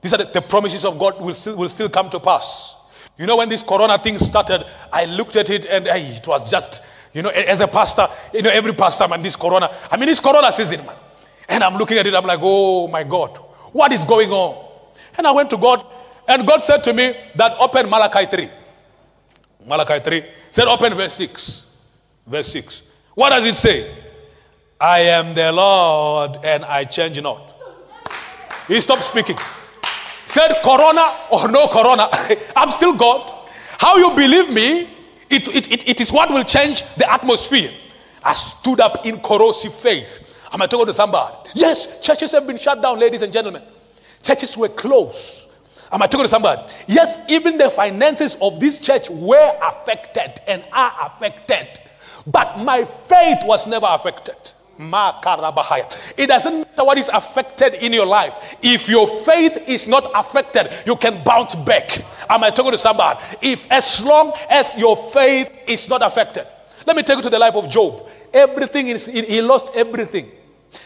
[0.00, 2.76] These are the, the promises of God will still, will still come to pass.
[3.18, 6.48] You know, when this corona thing started, I looked at it and hey, it was
[6.48, 10.06] just, you know, as a pastor, you know, every pastor, man, this corona, I mean,
[10.08, 10.96] this corona season, man.
[11.48, 13.36] And I'm looking at it, I'm like, oh my God,
[13.72, 14.70] what is going on?
[15.18, 15.84] And I went to God,
[16.26, 18.48] and God said to me that open Malachi 3.
[19.66, 21.84] Malachi 3 said, open verse 6.
[22.26, 22.90] Verse 6.
[23.14, 23.94] What does it say?
[24.80, 27.54] I am the Lord and I change not.
[28.66, 29.36] He stopped speaking.
[30.26, 32.08] Said corona or no corona,
[32.56, 33.48] I'm still God.
[33.78, 34.88] How you believe me,
[35.32, 37.70] it, it, it, it is what will change the atmosphere.
[38.22, 40.28] I stood up in corrosive faith.
[40.52, 41.34] Am I'm talking to somebody.
[41.54, 43.62] Yes, churches have been shut down, ladies and gentlemen.
[44.22, 45.50] Churches were closed.
[45.90, 46.62] Am I talking to somebody?
[46.86, 51.68] Yes, even the finances of this church were affected and are affected.
[52.26, 54.36] But my faith was never affected.
[54.78, 58.56] It doesn't matter what is affected in your life.
[58.62, 61.90] If your faith is not affected, you can bounce back.
[62.28, 63.20] Am I talking to somebody?
[63.40, 66.46] If as long as your faith is not affected,
[66.86, 68.08] let me take you to the life of Job.
[68.32, 70.30] Everything is he lost everything.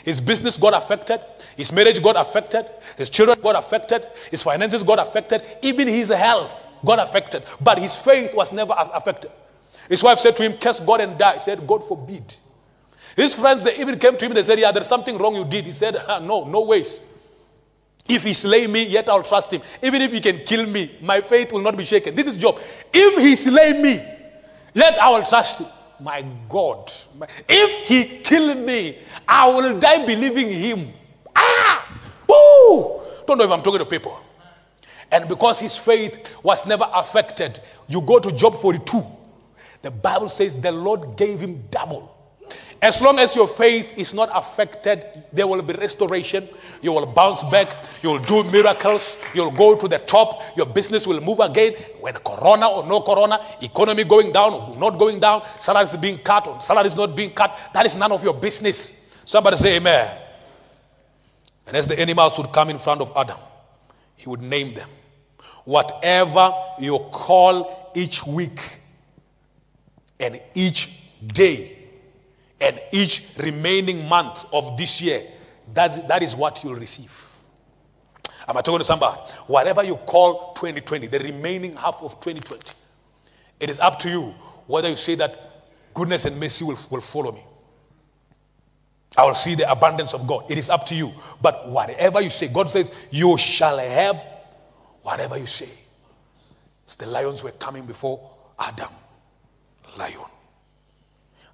[0.05, 1.20] His business got affected.
[1.57, 2.66] His marriage got affected.
[2.99, 4.07] His children got affected.
[4.30, 5.43] His finances got affected.
[5.62, 7.45] Even his health got affected.
[7.61, 9.30] But his faith was never affected.
[9.89, 11.34] His wife said to him, Curse God and die.
[11.34, 12.34] He said, God forbid.
[13.14, 15.64] His friends, they even came to him, they said, Yeah, there's something wrong you did.
[15.64, 17.15] He said, No, no ways.
[18.09, 19.62] If he slay me, yet I'll trust him.
[19.82, 22.14] Even if he can kill me, my faith will not be shaken.
[22.14, 22.59] This is Job.
[22.92, 24.02] If he slay me,
[24.74, 25.68] yet I will trust him.
[26.00, 26.92] My God.
[27.48, 30.88] If he kill me, I will die believing him.
[31.34, 31.98] Ah!
[32.28, 33.00] Woo!
[33.26, 34.20] Don't know if I'm talking to people.
[35.11, 39.02] And because his faith was never affected, you go to Job 42.
[39.82, 42.15] The Bible says the Lord gave him double
[42.83, 45.03] as long as your faith is not affected,
[45.33, 46.47] there will be restoration.
[46.83, 47.74] You will bounce back.
[48.03, 49.18] You will do miracles.
[49.35, 50.43] You'll go to the top.
[50.57, 51.72] Your business will move again.
[52.01, 56.18] Whether corona or no corona, economy going down or not going down, salary is being
[56.18, 59.11] cut or salary is not being cut, that is none of your business.
[59.24, 60.14] Somebody say amen.
[61.66, 63.39] And as the animals would come in front of Adam,
[64.16, 64.89] he would name them.
[65.64, 68.81] Whatever you call each week
[70.20, 71.76] and each day
[72.61, 75.22] and each remaining month of this year,
[75.74, 77.22] that's, that is what you'll receive.
[78.48, 79.18] Am I talking to somebody?
[79.46, 82.72] Whatever you call 2020, the remaining half of 2020,
[83.61, 84.34] it is up to you
[84.66, 85.38] whether you say that
[85.94, 87.42] goodness and mercy will, will follow me.
[89.16, 90.50] I will see the abundance of God.
[90.50, 91.11] It is up to you.
[91.40, 94.16] But whatever you say, God says, you shall have
[95.02, 95.70] whatever you say.
[96.84, 98.90] It's the lions were coming before Adam.
[99.96, 100.36] Lion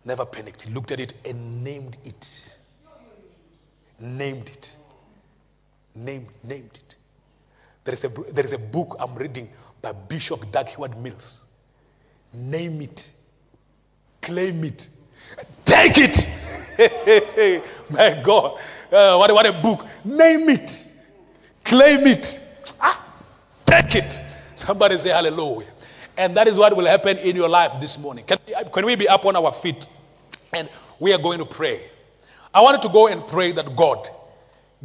[0.05, 0.62] never panicked.
[0.62, 2.57] He looked at it and named it.
[4.00, 4.76] Named it.
[5.94, 6.96] Named, named it.
[7.84, 9.48] There is, a, there is a book I'm reading
[9.80, 11.46] by Bishop Dag Heward-Mills.
[12.32, 13.12] Name it.
[14.20, 14.88] Claim it.
[15.64, 16.28] Take it.
[17.90, 18.59] My God.
[18.90, 19.86] Uh, what, what a book.
[20.05, 20.86] Name it.
[21.64, 22.40] Claim it.
[22.80, 23.05] Ah,
[23.66, 24.20] take it.
[24.55, 25.66] Somebody say hallelujah.
[26.16, 28.24] And that is what will happen in your life this morning.
[28.24, 28.38] Can,
[28.72, 29.86] can we be up on our feet?
[30.52, 30.68] And
[31.00, 31.80] we are going to pray.
[32.54, 34.08] I wanted to go and pray that God,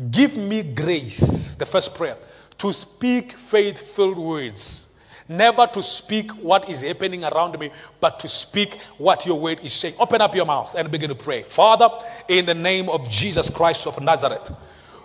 [0.09, 2.15] give me grace, the first prayer,
[2.59, 5.03] to speak faith filled words.
[5.29, 9.73] Never to speak what is happening around me, but to speak what your word is
[9.73, 9.95] saying.
[9.99, 11.43] Open up your mouth and begin to pray.
[11.43, 11.89] Father,
[12.29, 14.55] in the name of Jesus Christ of Nazareth,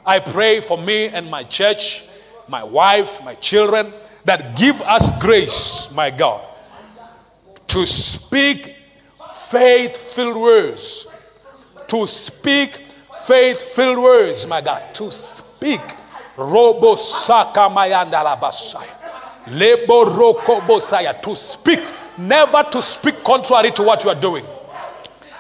[0.07, 2.05] I pray for me and my church,
[2.49, 3.93] my wife, my children,
[4.25, 6.45] that give us grace, my God,
[7.69, 8.77] to speak
[9.51, 11.09] faith filled words.
[11.89, 12.71] To speak
[13.27, 14.83] faith filled words, my God.
[14.95, 15.81] To speak.
[16.37, 17.69] Robo Saka
[19.49, 21.81] Lebo Roko To speak.
[22.19, 24.45] Never to speak contrary to what you are doing.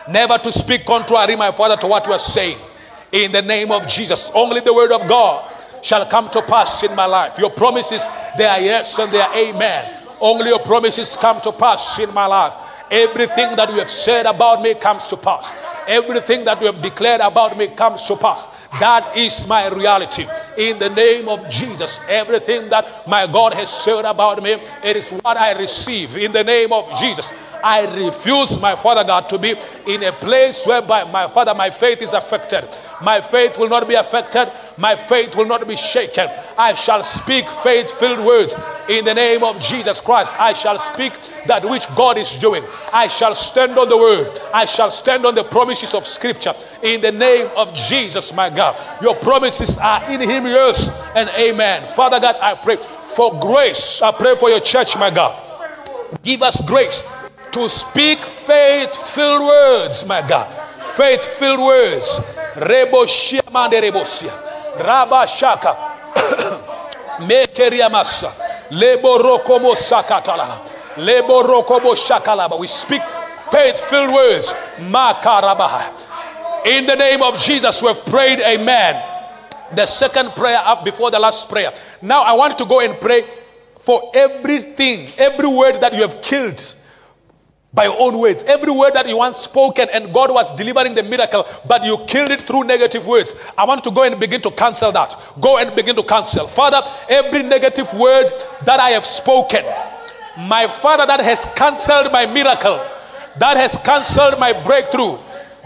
[0.08, 2.58] Never to speak contrary, my Father, to what you are saying.
[3.12, 4.30] In the name of Jesus.
[4.34, 5.51] Only the word of God
[5.82, 7.38] shall come to pass in my life.
[7.38, 8.06] Your promises,
[8.38, 9.84] they are yes and they are amen.
[10.20, 12.54] Only your promises come to pass in my life.
[12.90, 15.54] Everything that you have said about me comes to pass.
[15.88, 18.46] Everything that you have declared about me comes to pass.
[18.78, 20.26] That is my reality.
[20.56, 24.52] In the name of Jesus, everything that my God has said about me,
[24.84, 26.16] it is what I receive.
[26.16, 27.30] In the name of Jesus,
[27.64, 29.54] I refuse, my Father God, to be
[29.86, 32.64] in a place whereby, my Father, my faith is affected.
[33.02, 34.50] My faith will not be affected.
[34.78, 36.28] My faith will not be shaken.
[36.58, 38.54] I shall speak faith filled words
[38.88, 40.34] in the name of Jesus Christ.
[40.38, 41.12] I shall speak
[41.46, 42.62] that which God is doing.
[42.92, 44.38] I shall stand on the word.
[44.54, 46.52] I shall stand on the promises of Scripture
[46.82, 48.78] in the name of Jesus, my God.
[49.02, 51.82] Your promises are in Him, yes, and amen.
[51.82, 54.00] Father God, I pray for grace.
[54.02, 55.38] I pray for your church, my God.
[56.22, 57.02] Give us grace
[57.52, 60.46] to speak faith filled words, my God.
[60.96, 62.18] Faith filled words.
[62.56, 64.32] Reboshia mande rebosia.
[64.78, 65.76] Rabashaka.
[67.28, 68.32] Mekeria masa.
[68.70, 70.48] Lebo rokobo sakatala.
[70.96, 72.58] Lebo rokobo shakalaba.
[72.58, 73.02] We speak
[73.50, 74.52] faith filled words.
[74.78, 76.66] Makarabaha.
[76.66, 79.02] In the name of Jesus, we've prayed, Amen.
[79.74, 81.72] The second prayer up before the last prayer.
[82.00, 83.24] Now I want to go and pray
[83.78, 86.62] for everything, every word that you have killed
[87.74, 88.42] by your own words.
[88.44, 92.30] Every word that you once spoken and God was delivering the miracle, but you killed
[92.30, 93.32] it through negative words.
[93.56, 95.16] I want to go and begin to cancel that.
[95.40, 96.46] Go and begin to cancel.
[96.46, 98.30] Father, every negative word
[98.64, 99.64] that I have spoken,
[100.48, 102.76] my Father, that has canceled my miracle,
[103.38, 105.16] that has canceled my breakthrough,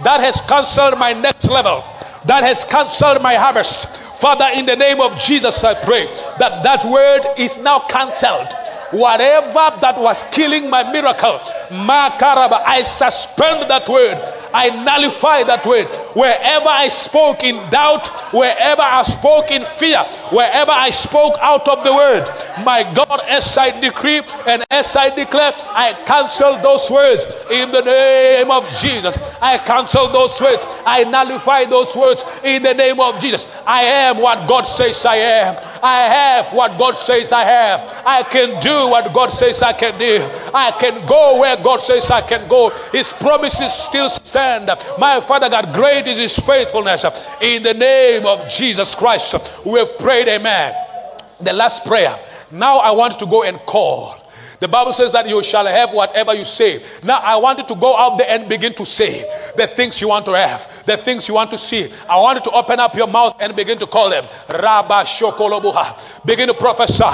[0.05, 1.83] that has canceled my next level,
[2.27, 4.03] that has canceled my harvest.
[4.21, 6.07] Father, in the name of Jesus, I pray
[6.39, 8.49] that that word is now cancelled.
[8.93, 11.39] Whatever that was killing my miracle,
[11.85, 14.17] Makaraba, I suspend that word.
[14.55, 15.87] I nullify that word.
[16.15, 19.99] Wherever I spoke in doubt, wherever I spoke in fear,
[20.31, 22.25] wherever I spoke out of the word,
[22.65, 27.83] my God, as I decree and as I declare, I cancel those words in the
[27.83, 29.19] name of Jesus.
[29.43, 30.65] I cancel those words.
[30.87, 33.63] I nullify those words in the name of Jesus.
[33.67, 35.57] I am what God says I am.
[35.87, 38.03] I have what God says I have.
[38.05, 40.19] I can do what God says I can do.
[40.53, 42.71] I can go where God says I can go.
[42.91, 44.67] His promises still stand.
[44.99, 47.05] My Father God, great is His faithfulness.
[47.41, 50.75] In the name of Jesus Christ, we have prayed, Amen.
[51.41, 52.19] The last prayer.
[52.51, 54.17] Now I want to go and call.
[54.59, 56.83] The Bible says that you shall have whatever you say.
[57.05, 59.23] Now I want you to go out there and begin to say
[59.57, 61.93] the things you want to have, the things you want to see.
[62.09, 64.25] I want you to open up your mouth and begin to call them.
[64.49, 66.25] Rabba Shokolobuha.
[66.25, 67.05] Begin to prophesy,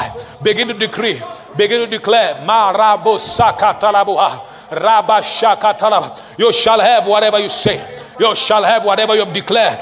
[0.42, 1.20] begin to decree,
[1.56, 2.34] begin to declare.
[2.46, 4.80] Marabo Sakatalabuha.
[4.80, 6.38] Rabba Shakatalaba.
[6.38, 7.84] You shall have whatever you say.
[8.20, 9.78] You shall have whatever you have declared.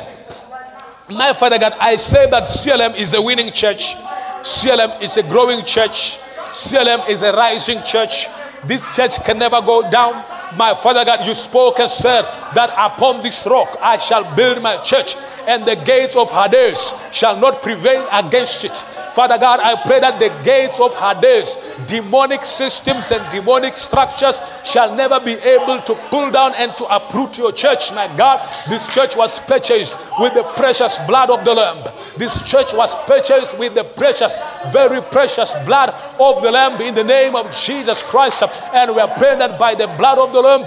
[1.10, 3.94] My Father God, I say that CLM is the winning church.
[4.42, 6.18] CLM is a growing church.
[6.52, 8.26] CLM is a rising church.
[8.64, 10.12] This church can never go down.
[10.56, 12.22] My Father God, you spoke and said
[12.54, 15.14] that upon this rock I shall build my church,
[15.46, 18.76] and the gates of Hades shall not prevail against it.
[19.14, 24.94] Father God, I pray that the gates of Hades, demonic systems and demonic structures shall
[24.94, 27.92] never be able to pull down and to uproot your church.
[27.92, 28.38] My God,
[28.68, 31.84] this church was purchased with the precious blood of the Lamb.
[32.16, 34.36] This church was purchased with the precious,
[34.72, 38.42] very precious blood of the Lamb in the name of Jesus Christ.
[38.74, 40.64] And we are praying that by the blood of the Lamb,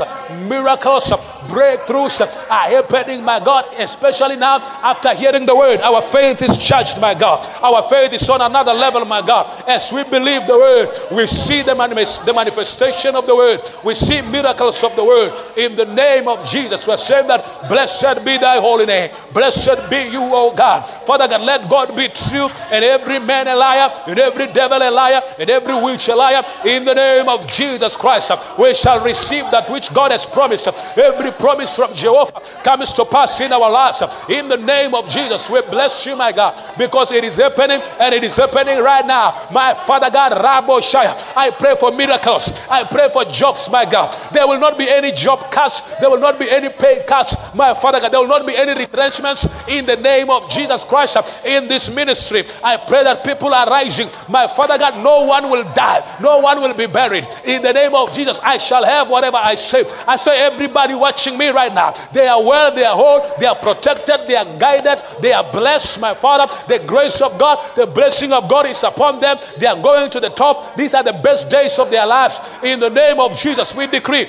[0.49, 1.05] miracles,
[1.47, 5.79] breakthroughs are happening, my God, especially now after hearing the word.
[5.81, 7.45] Our faith is charged, my God.
[7.61, 9.47] Our faith is on another level, my God.
[9.67, 13.59] As we believe the word, we see the, manifest, the manifestation of the word.
[13.83, 15.31] We see miracles of the word.
[15.57, 19.11] In the name of Jesus, we're saying that blessed be thy holy name.
[19.33, 20.81] Blessed be you, O God.
[21.05, 24.91] Father God, let God be true and every man a liar, and every devil a
[24.91, 26.41] liar, and every witch a liar.
[26.65, 30.67] In the name of Jesus Christ, we shall receive that which God has promised.
[30.97, 34.01] Every promise from Jehovah comes to pass in our lives.
[34.29, 38.13] In the name of Jesus, we bless you, my God, because it is happening and
[38.13, 39.47] it is happening right now.
[39.51, 42.49] My Father God, Rabo Shaya, I pray for miracles.
[42.69, 44.15] I pray for jobs, my God.
[44.33, 45.81] There will not be any job cuts.
[45.99, 47.35] There will not be any pay cuts.
[47.55, 51.17] My Father God, there will not be any retrenchments in the name of Jesus Christ
[51.45, 52.43] in this ministry.
[52.63, 54.07] I pray that people are rising.
[54.29, 56.01] My Father God, no one will die.
[56.21, 57.25] No one will be buried.
[57.45, 59.83] In the name of Jesus, I shall have whatever I say.
[60.07, 63.55] I say, everybody watching me right now, they are well, they are whole, they are
[63.55, 66.45] protected, they are guided, they are blessed, my Father.
[66.67, 69.37] The grace of God, the blessing of God is upon them.
[69.59, 70.75] They are going to the top.
[70.75, 72.39] These are the best days of their lives.
[72.63, 74.27] In the name of Jesus, we decree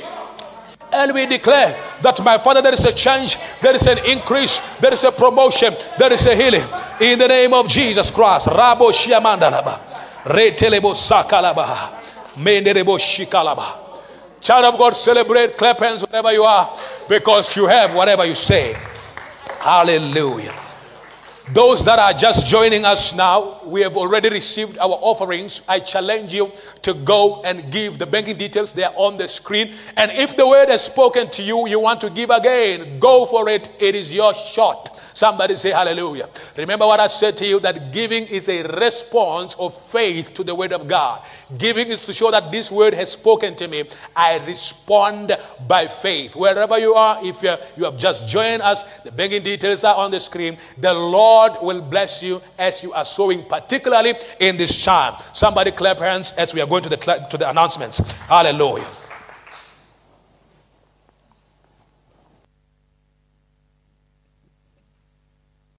[0.94, 4.92] and we declare that my father there is a change there is an increase there
[4.92, 6.62] is a promotion there is a healing
[7.00, 9.74] in the name of jesus christ rabo shiamandalaba
[10.24, 11.66] retelebo sakalaba
[12.36, 13.64] menderebo shikalaba
[14.40, 16.70] child of god celebrate clap hands wherever you are
[17.08, 18.76] because you have whatever you say
[19.64, 20.52] hallelujah
[21.52, 25.60] Those that are just joining us now, we have already received our offerings.
[25.68, 26.50] I challenge you
[26.80, 28.72] to go and give the banking details.
[28.72, 29.74] They are on the screen.
[29.98, 33.50] And if the word has spoken to you, you want to give again, go for
[33.50, 33.68] it.
[33.78, 34.88] It is your shot.
[35.14, 36.28] Somebody say hallelujah.
[36.56, 40.54] Remember what I said to you that giving is a response of faith to the
[40.54, 41.22] word of God.
[41.56, 43.84] Giving is to show that this word has spoken to me.
[44.16, 45.36] I respond
[45.68, 46.34] by faith.
[46.34, 50.18] Wherever you are, if you have just joined us, the banking details are on the
[50.18, 50.56] screen.
[50.78, 55.14] The Lord will bless you as you are sowing, particularly in this time.
[55.32, 56.96] Somebody clap hands as we are going to the,
[57.30, 58.10] to the announcements.
[58.22, 59.03] Hallelujah.